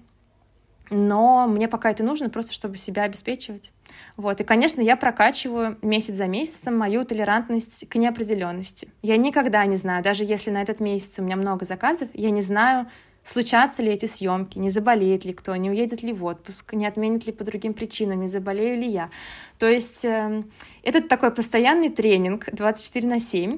[0.89, 3.71] но мне пока это нужно просто, чтобы себя обеспечивать.
[4.17, 4.41] Вот.
[4.41, 8.89] И, конечно, я прокачиваю месяц за месяцем мою толерантность к неопределенности.
[9.02, 12.41] Я никогда не знаю, даже если на этот месяц у меня много заказов, я не
[12.41, 12.88] знаю,
[13.24, 17.26] случатся ли эти съемки, не заболеет ли кто, не уедет ли в отпуск, не отменит
[17.26, 19.10] ли по другим причинам, не заболею ли я.
[19.58, 20.43] То есть э,
[20.84, 23.58] это такой постоянный тренинг 24 на 7,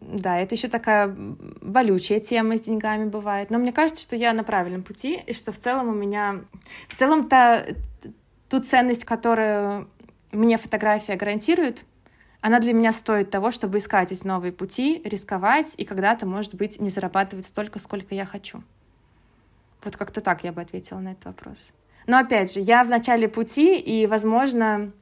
[0.00, 3.50] да, это еще такая болючая тема с деньгами бывает.
[3.50, 6.40] Но мне кажется, что я на правильном пути, и что в целом у меня...
[6.88, 7.64] В целом та,
[8.48, 9.88] ту ценность, которую
[10.30, 11.84] мне фотография гарантирует,
[12.40, 16.80] она для меня стоит того, чтобы искать эти новые пути, рисковать и когда-то, может быть,
[16.80, 18.62] не зарабатывать столько, сколько я хочу.
[19.84, 21.72] Вот как-то так я бы ответила на этот вопрос.
[22.06, 24.92] Но опять же, я в начале пути, и, возможно,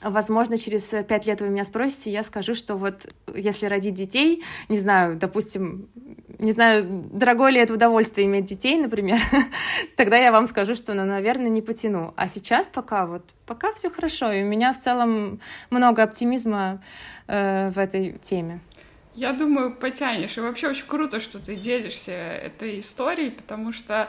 [0.00, 4.78] Возможно, через пять лет вы меня спросите, я скажу, что вот если родить детей, не
[4.78, 5.88] знаю, допустим,
[6.38, 9.18] не знаю, дорогое ли это удовольствие иметь детей, например,
[9.96, 12.14] тогда я вам скажу, что, ну, наверное, не потяну.
[12.16, 15.40] А сейчас пока вот, пока все хорошо, и у меня в целом
[15.70, 16.82] много оптимизма
[17.28, 18.60] э, в этой теме.
[19.14, 20.36] Я думаю, потянешь.
[20.38, 24.08] И вообще очень круто, что ты делишься этой историей, потому что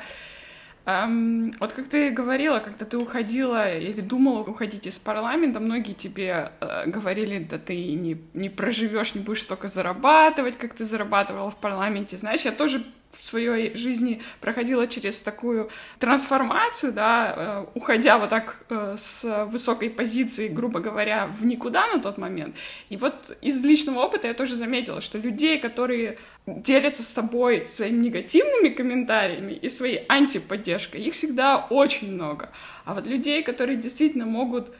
[0.86, 6.52] Эм, вот как ты говорила, когда ты уходила или думала уходить из парламента, многие тебе
[6.60, 11.58] э, говорили, да ты не, не проживешь, не будешь столько зарабатывать, как ты зарабатывала в
[11.58, 12.18] парламенте.
[12.18, 12.84] Знаешь, я тоже
[13.18, 19.89] в своей жизни проходила через такую трансформацию, да, э, уходя вот так э, с высокой
[19.89, 22.55] позиции, грубо говоря, в никуда на тот момент.
[22.89, 28.03] И вот из личного опыта я тоже заметила, что людей, которые делятся с тобой своими
[28.03, 32.49] негативными комментариями и своей антиподдержкой, их всегда очень много.
[32.86, 34.74] А вот людей, которые действительно могут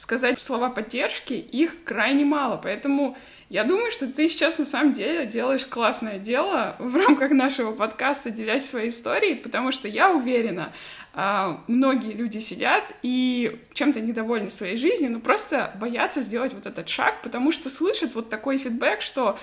[0.00, 2.56] сказать слова поддержки, их крайне мало.
[2.56, 3.18] Поэтому
[3.50, 8.30] я думаю, что ты сейчас на самом деле делаешь классное дело в рамках нашего подкаста,
[8.30, 10.72] делясь своей историей, потому что я уверена,
[11.12, 16.88] а, многие люди сидят и чем-то недовольны своей жизнью, но просто боятся сделать вот этот
[16.88, 19.38] шаг, потому что слышат вот такой фидбэк, что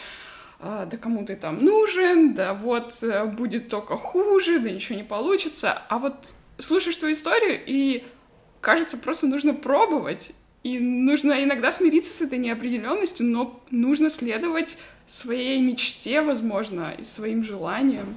[0.60, 5.04] а, да кому ты там нужен, да вот э, будет только хуже, да ничего не
[5.04, 5.84] получится.
[5.88, 8.04] А вот слушаешь твою историю, и
[8.60, 10.34] кажется, просто нужно пробовать.
[10.64, 17.44] И нужно иногда смириться с этой неопределенностью, но нужно следовать своей мечте, возможно, и своим
[17.44, 18.16] желаниям.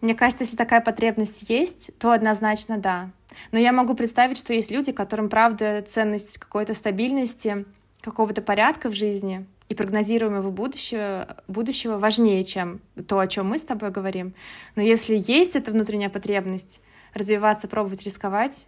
[0.00, 3.10] Мне кажется, если такая потребность есть, то однозначно да.
[3.52, 7.64] Но я могу представить, что есть люди, которым, правда, ценность какой-то стабильности,
[8.02, 13.62] какого-то порядка в жизни и прогнозируемого будущего, будущего важнее, чем то, о чем мы с
[13.62, 14.34] тобой говорим.
[14.74, 16.80] Но если есть эта внутренняя потребность
[17.14, 18.66] развиваться, пробовать, рисковать,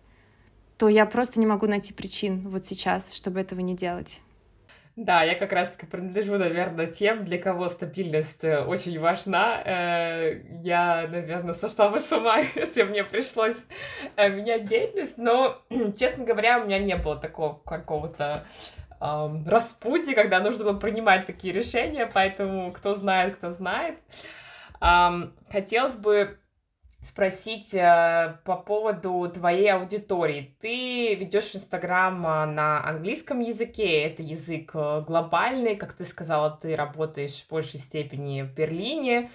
[0.79, 4.21] то я просто не могу найти причин вот сейчас, чтобы этого не делать.
[4.99, 9.63] Да, я как раз-таки принадлежу, наверное, тем, для кого стабильность э, очень важна.
[9.65, 13.65] Э, я, наверное, сошла бы с ума, если мне пришлось
[14.17, 15.63] э, менять деятельность, но,
[15.97, 18.45] честно говоря, у меня не было такого какого-то
[19.01, 23.95] распутия, когда нужно было принимать такие решения, поэтому кто знает, кто знает.
[24.81, 26.41] Хотелось бы
[27.01, 30.57] спросить э, по поводу твоей аудитории.
[30.61, 36.75] Ты ведешь Инстаграм э, на английском языке, это язык э, глобальный, как ты сказала, ты
[36.75, 39.31] работаешь в большей степени в Берлине.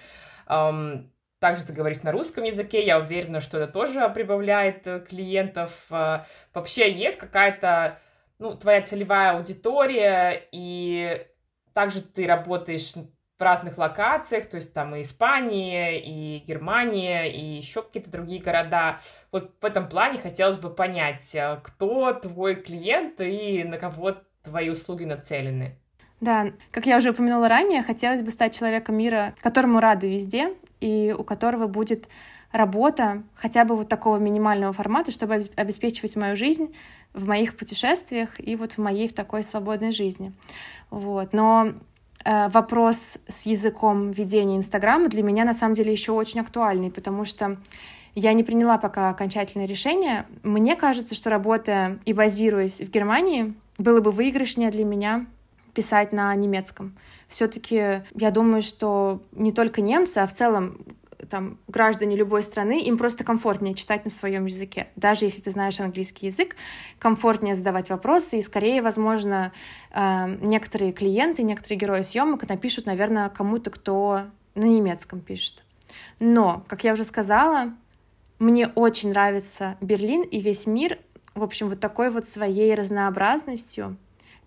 [0.46, 5.72] Также ты говоришь на русском языке, я уверена, что это тоже прибавляет клиентов.
[5.90, 7.98] Вообще есть какая-то,
[8.38, 11.26] ну, твоя целевая аудитория, и
[11.74, 12.94] также ты работаешь
[13.38, 19.00] в разных локациях, то есть там и Испания, и Германия, и еще какие-то другие города.
[19.32, 24.68] Вот в этом плане хотелось бы понять, э, кто твой клиент и на кого твои
[24.70, 25.76] услуги нацелены.
[26.20, 31.14] Да, как я уже упомянула ранее, хотелось бы стать человеком мира, которому рады везде, и
[31.16, 32.08] у которого будет
[32.52, 36.72] работа хотя бы вот такого минимального формата, чтобы обеспечивать мою жизнь
[37.12, 40.32] в моих путешествиях и вот в моей в такой свободной жизни.
[40.88, 41.32] Вот.
[41.32, 41.74] Но
[42.24, 47.58] вопрос с языком ведения Инстаграма для меня на самом деле еще очень актуальный, потому что
[48.14, 50.26] я не приняла пока окончательное решение.
[50.42, 55.26] Мне кажется, что работая и базируясь в Германии, было бы выигрышнее для меня
[55.74, 56.94] писать на немецком.
[57.28, 60.78] Все-таки я думаю, что не только немцы, а в целом
[61.28, 64.88] там, граждане любой страны, им просто комфортнее читать на своем языке.
[64.96, 66.56] Даже если ты знаешь английский язык,
[66.98, 69.52] комфортнее задавать вопросы, и скорее, возможно,
[69.90, 74.22] э, некоторые клиенты, некоторые герои съемок напишут, наверное, кому-то, кто
[74.54, 75.64] на немецком пишет.
[76.18, 77.74] Но, как я уже сказала,
[78.38, 80.98] мне очень нравится Берлин и весь мир,
[81.34, 83.96] в общем, вот такой вот своей разнообразностью,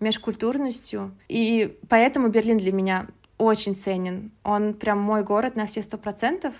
[0.00, 1.12] межкультурностью.
[1.28, 3.06] И поэтому Берлин для меня
[3.38, 4.32] очень ценен.
[4.44, 6.54] Он прям мой город на все сто процентов.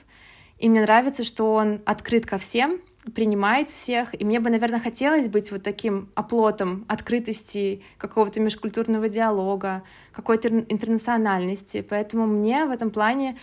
[0.58, 2.80] И мне нравится, что он открыт ко всем,
[3.14, 4.20] принимает всех.
[4.20, 11.84] И мне бы, наверное, хотелось быть вот таким оплотом открытости, какого-то межкультурного диалога, какой-то интернациональности.
[11.88, 13.36] Поэтому мне в этом плане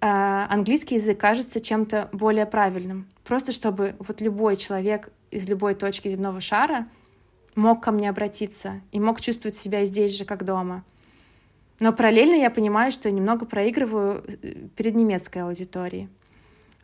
[0.00, 3.08] э, английский язык кажется чем-то более правильным.
[3.24, 6.86] Просто чтобы вот любой человек из любой точки земного шара
[7.54, 10.84] мог ко мне обратиться и мог чувствовать себя здесь же, как дома.
[11.80, 16.08] Но параллельно я понимаю, что я немного проигрываю э, перед немецкой аудиторией.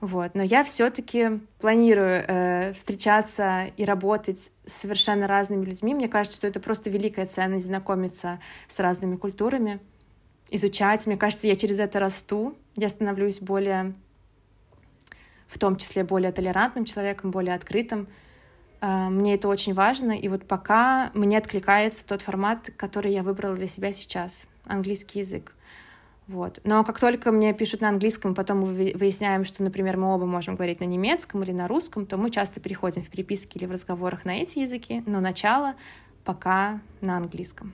[0.01, 0.35] Вот.
[0.35, 5.95] Но я все-таки планирую э, встречаться и работать с совершенно разными людьми.
[5.95, 9.81] Мне кажется, что это просто великая ценность знакомиться с разными культурами,
[10.51, 11.07] изучать.
[11.07, 13.95] Мне кажется, я через это расту, я становлюсь более,
[15.47, 18.09] в том числе более толерантным человеком, более открытым.
[18.81, 23.57] А, мне это очень важно, и вот пока мне откликается тот формат, который я выбрала
[23.57, 25.53] для себя сейчас, английский язык.
[26.29, 26.61] Вот.
[26.65, 30.57] Но как только мне пишут на английском, потом мы выясняем, что, например, мы оба можем
[30.57, 34.25] говорить на немецком или на русском, то мы часто переходим в переписке или в разговорах
[34.25, 35.75] на эти языки, но начало
[36.25, 37.73] пока на английском.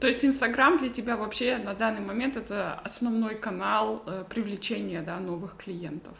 [0.00, 5.18] То есть Инстаграм для тебя вообще на данный момент это основной канал э, привлечения да,
[5.18, 6.14] новых клиентов?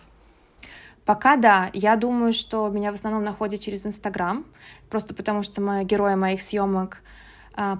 [1.05, 1.71] Пока да.
[1.73, 4.45] Я думаю, что меня в основном находят через Инстаграм,
[4.91, 7.03] просто потому что мои герои моих съемок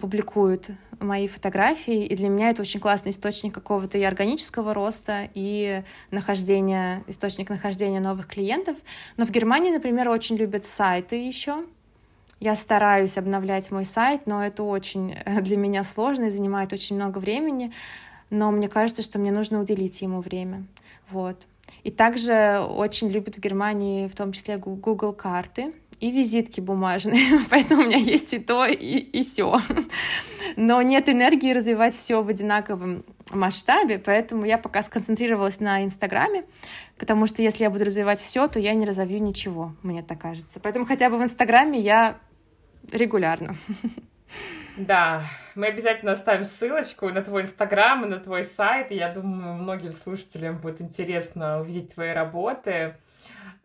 [0.01, 0.71] публикуют
[1.01, 7.05] мои фотографии, и для меня это очень классный источник какого-то и органического роста, и нахождения,
[7.07, 8.77] источник нахождения новых клиентов.
[9.17, 11.65] Но в Германии, например, очень любят сайты еще,
[12.39, 16.97] я стараюсь обновлять мой сайт, но это очень э, для меня сложно и занимает очень
[16.97, 17.73] много времени.
[18.29, 20.67] Но мне кажется, что мне нужно уделить ему время.
[21.11, 21.47] Вот.
[21.83, 27.83] И также очень любят в Германии, в том числе Google карты и визитки бумажные, поэтому
[27.83, 29.59] у меня есть и то, и, и все.
[30.57, 36.45] Но нет энергии развивать все в одинаковом масштабе, поэтому я пока сконцентрировалась на Инстаграме,
[36.99, 40.61] потому что если я буду развивать все, то я не разовью ничего, мне так кажется.
[40.61, 42.19] Поэтому хотя бы в Инстаграме я
[42.93, 43.57] регулярно.
[44.77, 45.23] Да,
[45.55, 48.93] мы обязательно оставим ссылочку на твой инстаграм и на твой сайт.
[48.93, 52.97] И я думаю, многим слушателям будет интересно увидеть твои работы.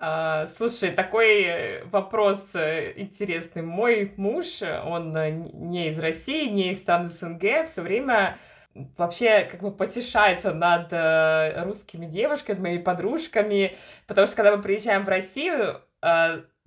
[0.04, 3.62] А, слушай, такой вопрос э, интересный.
[3.62, 8.36] Мой муж, он э, не из России, не из стран СНГ, все время
[8.98, 13.76] вообще как бы потешается над э, русскими девушками, моими подружками,
[14.08, 15.82] потому что когда мы приезжаем в Россию,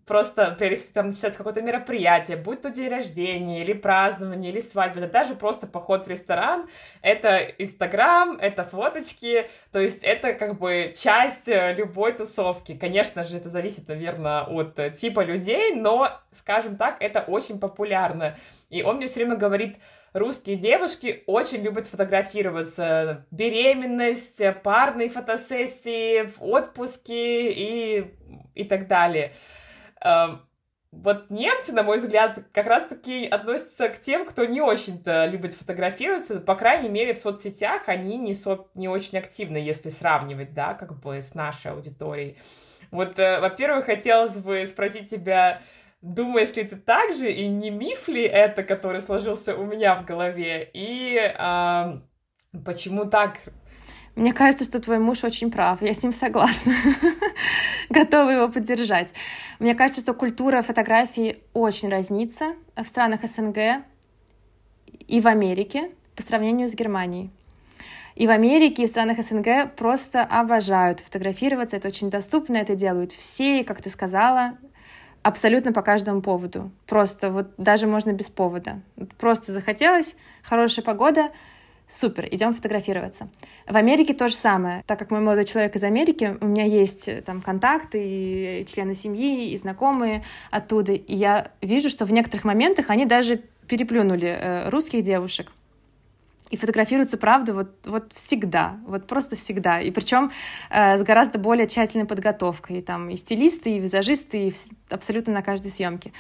[0.07, 0.57] просто,
[0.93, 5.67] там начинается какое-то мероприятие, будь то день рождения, или празднование, или свадьба, да даже просто
[5.67, 6.69] поход в ресторан,
[7.03, 12.77] это Инстаграм, это фоточки, то есть это как бы часть э, любой тусовки.
[12.77, 18.37] Конечно же, это зависит, наверное, от э, типа людей, но, скажем так, это очень популярно.
[18.71, 19.77] И он мне все время говорит,
[20.13, 23.27] русские девушки очень любят фотографироваться.
[23.31, 28.15] Беременность, парные фотосессии, в отпуске и,
[28.55, 29.33] и так далее.
[30.05, 30.43] Эм,
[30.93, 36.39] вот немцы, на мой взгляд, как раз-таки относятся к тем, кто не очень-то любит фотографироваться,
[36.39, 38.69] по крайней мере, в соцсетях они не, со...
[38.75, 42.37] не очень активны, если сравнивать, да, как бы с нашей аудиторией.
[42.91, 45.63] Вот, э, во-первых, хотелось бы спросить тебя,
[46.01, 50.05] думаешь ли ты так же, и не миф ли это, который сложился у меня в
[50.05, 52.01] голове, и э,
[52.65, 53.39] почему так
[54.17, 56.75] мне кажется, что твой муж очень прав, я с ним согласна.
[57.91, 59.13] Готова его поддержать.
[59.59, 63.85] Мне кажется, что культура фотографии очень разнится в странах СНГ
[65.09, 67.31] и в Америке по сравнению с Германией.
[68.15, 71.77] И в Америке, и в странах СНГ просто обожают фотографироваться.
[71.77, 74.57] Это очень доступно, это делают все, и, как ты сказала,
[75.23, 76.71] абсолютно по каждому поводу.
[76.87, 78.81] Просто вот даже можно без повода.
[79.19, 81.31] Просто захотелось, хорошая погода,
[81.95, 83.29] Супер, идем фотографироваться.
[83.69, 84.83] В Америке то же самое.
[84.89, 88.97] Так как мой молодой человек из Америки, у меня есть э, там контакты и члены
[88.97, 90.91] семьи, и знакомые оттуда.
[90.91, 95.53] И я вижу, что в некоторых моментах они даже переплюнули э, русских девушек.
[96.51, 99.81] И фотографируются, правда, вот, вот всегда, вот просто всегда.
[99.81, 100.33] И причем
[100.71, 102.79] э, с гораздо более тщательной подготовкой.
[102.79, 104.55] И, там и стилисты, и визажисты, и
[104.91, 106.13] абсолютно на каждой съемке.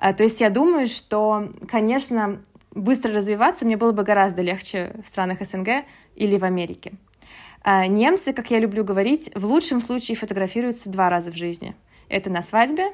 [0.00, 2.40] Э, то есть я думаю, что, конечно,
[2.72, 6.92] быстро развиваться мне было бы гораздо легче в странах СНГ или в Америке.
[7.62, 11.74] А немцы, как я люблю говорить, в лучшем случае фотографируются два раза в жизни.
[12.08, 12.92] Это на свадьбе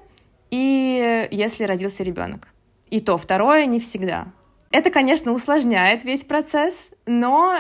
[0.51, 2.49] и если родился ребенок.
[2.91, 4.29] И то второе не всегда.
[4.71, 7.57] Это, конечно, усложняет весь процесс, но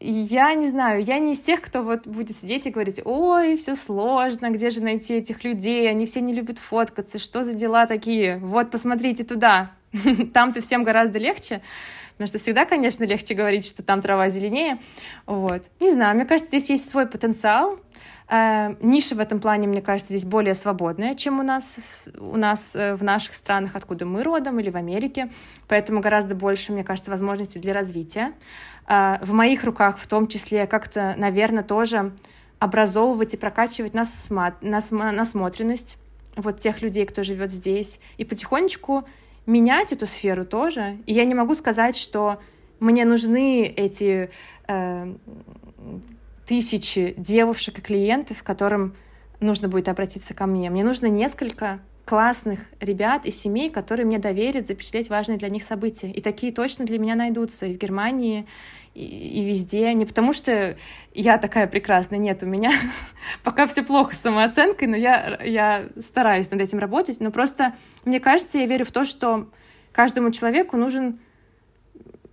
[0.00, 3.76] я не знаю, я не из тех, кто вот будет сидеть и говорить, ой, все
[3.76, 8.38] сложно, где же найти этих людей, они все не любят фоткаться, что за дела такие,
[8.38, 9.70] вот, посмотрите туда,
[10.34, 11.62] Там-то всем гораздо легче,
[12.12, 14.78] потому что всегда, конечно, легче говорить, что там трава зеленее.
[15.26, 15.64] Вот.
[15.80, 17.78] Не знаю, мне кажется, здесь есть свой потенциал.
[18.28, 22.74] Э, ниша в этом плане, мне кажется, здесь более свободная, чем у нас, у нас
[22.74, 25.30] э, в наших странах, откуда мы родом, или в Америке.
[25.68, 28.32] Поэтому гораздо больше, мне кажется, возможностей для развития.
[28.88, 32.12] Э, в моих руках в том числе как-то, наверное, тоже
[32.58, 34.30] образовывать и прокачивать нас,
[34.60, 35.98] насмотренность
[36.36, 39.04] вот тех людей, кто живет здесь, и потихонечку
[39.46, 40.98] менять эту сферу тоже.
[41.06, 42.40] И я не могу сказать, что
[42.80, 44.30] мне нужны эти
[44.68, 45.14] э,
[46.46, 48.94] тысячи девушек и клиентов, которым
[49.40, 50.70] нужно будет обратиться ко мне.
[50.70, 51.80] Мне нужно несколько
[52.12, 56.10] классных ребят и семей, которые мне доверят запечатлеть важные для них события.
[56.10, 58.46] И такие точно для меня найдутся и в Германии,
[58.92, 59.94] и, и везде.
[59.94, 60.76] Не потому что
[61.14, 62.70] я такая прекрасная, нет, у меня
[63.42, 67.18] пока все плохо с самооценкой, но я, я стараюсь над этим работать.
[67.18, 67.72] Но просто,
[68.04, 69.48] мне кажется, я верю в то, что
[69.90, 71.18] каждому человеку нужен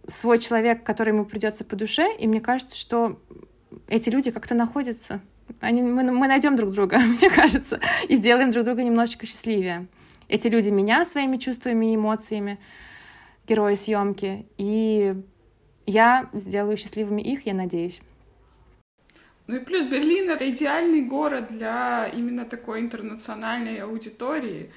[0.10, 3.18] свой человек, который ему придется по душе, и мне кажется, что
[3.88, 5.22] эти люди как-то находятся.
[5.60, 9.88] Они, мы, мы найдем друг друга, мне кажется, и сделаем друг друга немножечко счастливее.
[10.28, 12.60] Эти люди меня своими чувствами и эмоциями,
[13.48, 15.16] герои съемки, и
[15.86, 18.02] я сделаю счастливыми их, я надеюсь.
[19.48, 24.70] Ну и плюс Берлин— это идеальный город для именно такой интернациональной аудитории.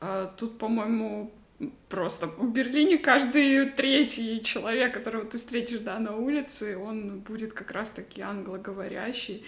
[0.00, 1.32] А тут, по-моему,
[1.88, 7.70] просто в Берлине каждый третий человек, которого ты встретишь да, на улице, он будет как
[7.70, 9.44] раз-таки англоговорящий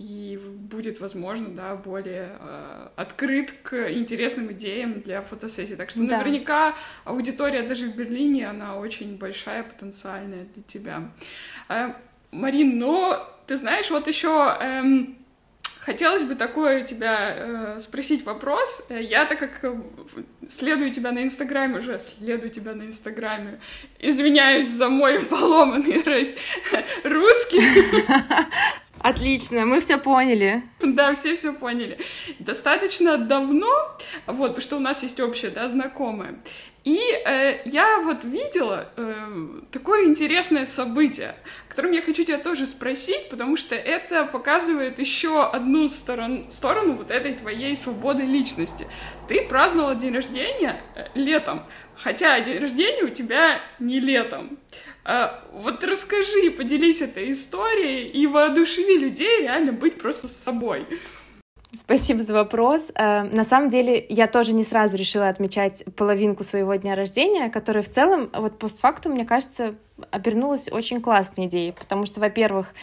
[0.00, 5.74] и будет, возможно, да, более э, открыт к интересным идеям для фотосессии.
[5.74, 6.16] Так что да.
[6.16, 6.74] наверняка
[7.04, 11.10] аудитория даже в Берлине, она очень большая, потенциальная для тебя.
[11.68, 11.92] Э,
[12.30, 13.14] Марин, ну,
[13.46, 14.56] ты знаешь, вот еще...
[14.60, 15.16] Эм,
[15.80, 18.86] Хотелось бы такое у тебя э, спросить вопрос.
[18.90, 19.80] Я, так как э,
[20.48, 23.60] следую тебя на Инстаграме уже, следую тебя на Инстаграме,
[23.98, 26.02] извиняюсь за мой поломанный
[27.02, 27.62] русский.
[29.00, 30.62] Отлично, мы все поняли.
[30.80, 31.98] Да, все все поняли.
[32.38, 33.96] Достаточно давно,
[34.26, 36.38] вот, потому что у нас есть общая, да, знакомая.
[36.84, 41.34] И э, я вот видела э, такое интересное событие,
[41.66, 46.94] о котором я хочу тебя тоже спросить, потому что это показывает еще одну сторон, сторону
[46.94, 48.86] вот этой твоей свободы личности.
[49.28, 54.58] Ты праздновала день рождения э, летом, хотя день рождения у тебя не летом.
[55.04, 60.86] А, вот расскажи, поделись этой историей и воодушеви людей реально быть просто с собой.
[61.72, 62.90] Спасибо за вопрос.
[62.96, 67.82] А, на самом деле, я тоже не сразу решила отмечать половинку своего дня рождения, которая
[67.82, 69.76] в целом, вот постфактум, мне кажется,
[70.10, 72.74] обернулась очень классной идеей, потому что, во-первых,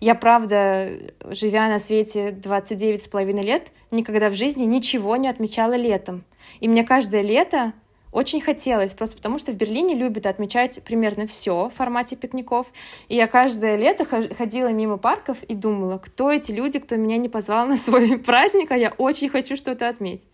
[0.00, 0.90] я, правда,
[1.30, 6.24] живя на свете 29 с половиной лет, никогда в жизни ничего не отмечала летом.
[6.60, 7.72] И мне каждое лето
[8.14, 12.72] очень хотелось, просто потому что в Берлине любят отмечать примерно все в формате пикников.
[13.08, 17.28] И я каждое лето ходила мимо парков и думала, кто эти люди, кто меня не
[17.28, 20.30] позвал на свой праздник, а я очень хочу что-то отметить.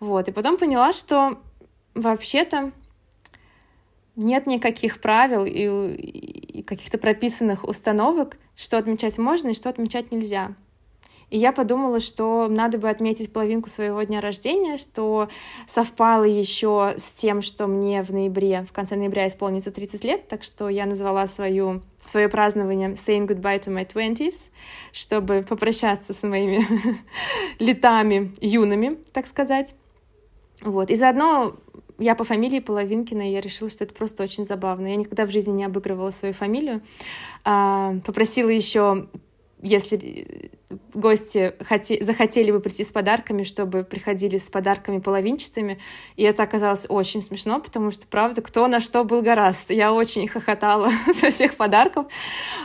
[0.00, 0.26] Вот.
[0.26, 1.38] И потом поняла, что
[1.94, 2.72] вообще-то
[4.16, 10.56] нет никаких правил и, и каких-то прописанных установок, что отмечать можно и что отмечать нельзя.
[11.34, 15.28] И я подумала, что надо бы отметить половинку своего дня рождения, что
[15.66, 20.44] совпало еще с тем, что мне в ноябре, в конце ноября исполнится 30 лет, так
[20.44, 24.52] что я назвала свою свое празднование Saying Goodbye to My Twenties,
[24.92, 26.64] чтобы попрощаться с моими
[27.58, 29.74] летами юными, так сказать.
[30.60, 30.88] Вот.
[30.88, 31.56] И заодно
[31.98, 34.86] я по фамилии Половинкина, и я решила, что это просто очень забавно.
[34.86, 36.80] Я никогда в жизни не обыгрывала свою фамилию.
[37.42, 39.08] А, попросила еще
[39.64, 40.50] если
[40.92, 42.02] гости хоте...
[42.02, 45.78] захотели бы прийти с подарками, чтобы приходили с подарками половинчатыми.
[46.16, 49.70] И это оказалось очень смешно, потому что, правда, кто на что был гораст.
[49.70, 52.06] Я очень хохотала со всех подарков.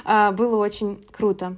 [0.06, 1.58] А, было очень круто.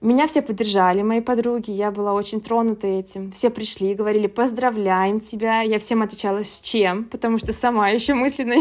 [0.00, 3.32] Меня все поддержали, мои подруги, я была очень тронута этим.
[3.32, 5.60] Все пришли и говорили, поздравляем тебя.
[5.60, 8.54] Я всем отвечала, с чем, потому что сама еще мысленно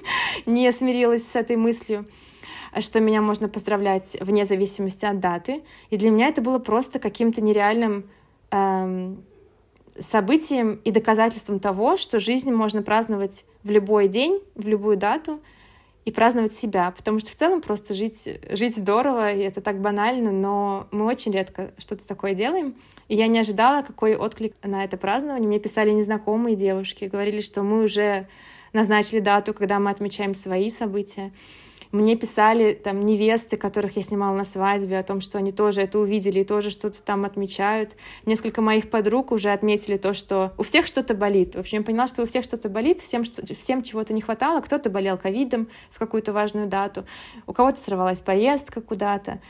[0.46, 2.06] не смирилась с этой мыслью
[2.80, 5.62] что меня можно поздравлять вне зависимости от даты.
[5.90, 8.08] И для меня это было просто каким-то нереальным
[8.50, 9.24] эм,
[9.98, 15.40] событием и доказательством того, что жизнь можно праздновать в любой день, в любую дату
[16.04, 20.30] и праздновать себя, потому что в целом просто жить, жить здорово, и это так банально,
[20.30, 22.76] но мы очень редко что-то такое делаем.
[23.08, 25.48] И я не ожидала, какой отклик на это празднование.
[25.48, 28.28] Мне писали незнакомые девушки, говорили, что мы уже
[28.72, 31.32] назначили дату, когда мы отмечаем свои события.
[31.96, 35.98] Мне писали там невесты, которых я снимала на свадьбе, о том, что они тоже это
[35.98, 37.96] увидели и тоже что-то там отмечают.
[38.26, 41.54] Несколько моих подруг уже отметили то, что у всех что-то болит.
[41.54, 44.60] В общем, я поняла, что у всех что-то болит, всем, что, всем чего-то не хватало.
[44.60, 47.06] Кто-то болел ковидом в какую-то важную дату,
[47.46, 49.40] у кого-то сорвалась поездка куда-то.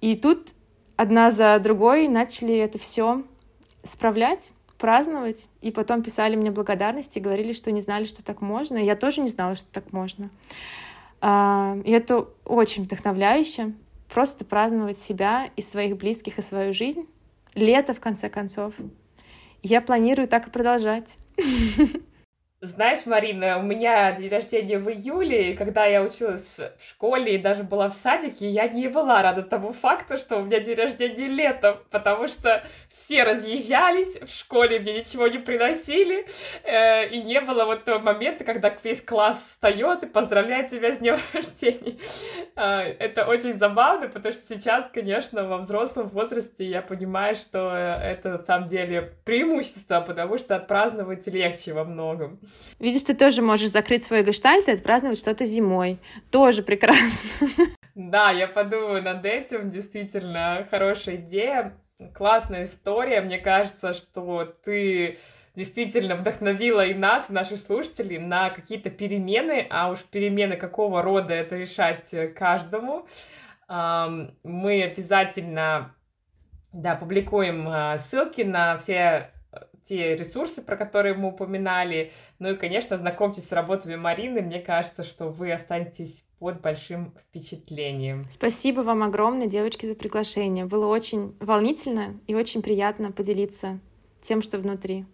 [0.00, 0.54] И тут
[0.94, 3.24] одна за другой начали это все
[3.82, 8.78] справлять праздновать, и потом писали мне благодарности, говорили, что не знали, что так можно.
[8.78, 10.28] Я тоже не знала, что так можно.
[11.24, 13.72] А, и это очень вдохновляюще.
[14.12, 17.06] Просто праздновать себя и своих близких, и свою жизнь.
[17.54, 18.74] Лето, в конце концов.
[19.62, 21.16] Я планирую так и продолжать.
[22.60, 27.38] Знаешь, Марина, у меня день рождения в июле, и когда я училась в школе и
[27.38, 31.26] даже была в садике, я не была рада тому факту, что у меня день рождения
[31.26, 32.64] летом, потому что
[32.98, 36.26] все разъезжались, в школе мне ничего не приносили,
[36.64, 40.98] э, и не было вот того момента, когда весь класс встает и поздравляет тебя с
[40.98, 41.96] днем рождения.
[42.56, 48.30] Э, это очень забавно, потому что сейчас, конечно, во взрослом возрасте я понимаю, что это
[48.30, 52.38] на самом деле преимущество, потому что отпраздновать легче во многом.
[52.78, 55.98] Видишь, ты тоже можешь закрыть свой гештальт и отпраздновать что-то зимой.
[56.30, 57.48] Тоже прекрасно.
[57.94, 61.74] Да, я подумаю над этим, действительно хорошая идея,
[62.14, 63.20] классная история.
[63.20, 65.18] Мне кажется, что ты
[65.54, 71.34] действительно вдохновила и нас, и наших слушателей на какие-то перемены, а уж перемены какого рода
[71.34, 73.06] это решать каждому.
[73.68, 75.94] Мы обязательно
[76.72, 79.30] да, публикуем а, ссылки на все
[79.84, 82.12] те ресурсы, про которые мы упоминали.
[82.38, 84.42] Ну и, конечно, знакомьтесь с работами Марины.
[84.42, 88.24] Мне кажется, что вы останетесь под большим впечатлением.
[88.28, 90.64] Спасибо вам огромное, девочки, за приглашение.
[90.64, 93.78] Было очень волнительно и очень приятно поделиться
[94.20, 95.04] тем, что внутри.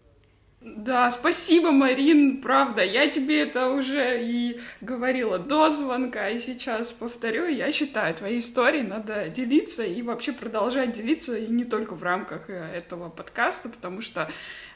[0.60, 2.82] Да, спасибо, Марин, правда.
[2.82, 7.46] Я тебе это уже и говорила до звонка, и сейчас повторю.
[7.46, 12.50] Я считаю, твои истории надо делиться и вообще продолжать делиться, и не только в рамках
[12.50, 14.28] э, этого подкаста, потому что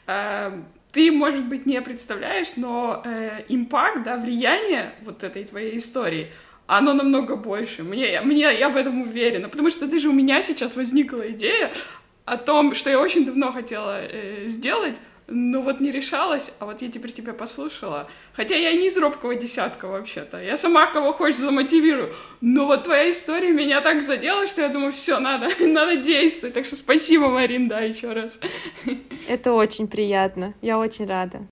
[0.07, 0.51] э,
[0.93, 6.31] ты, может быть, не представляешь, но э, импакт, да, влияние вот этой твоей истории,
[6.65, 7.83] оно намного больше.
[7.83, 11.73] Мне, мне, я в этом уверена, потому что даже у меня сейчас возникла идея
[12.23, 14.95] о том, что я очень давно хотела э, сделать,
[15.27, 18.09] ну вот не решалась, а вот я теперь тебя послушала.
[18.33, 20.41] Хотя я не из робкого десятка вообще-то.
[20.41, 22.13] Я сама кого хочешь замотивирую.
[22.41, 26.55] Но вот твоя история меня так задела, что я думаю, все, надо, надо действовать.
[26.55, 28.39] Так что спасибо, Марин, да, еще раз.
[29.27, 30.53] Это очень приятно.
[30.61, 31.47] Я очень рада.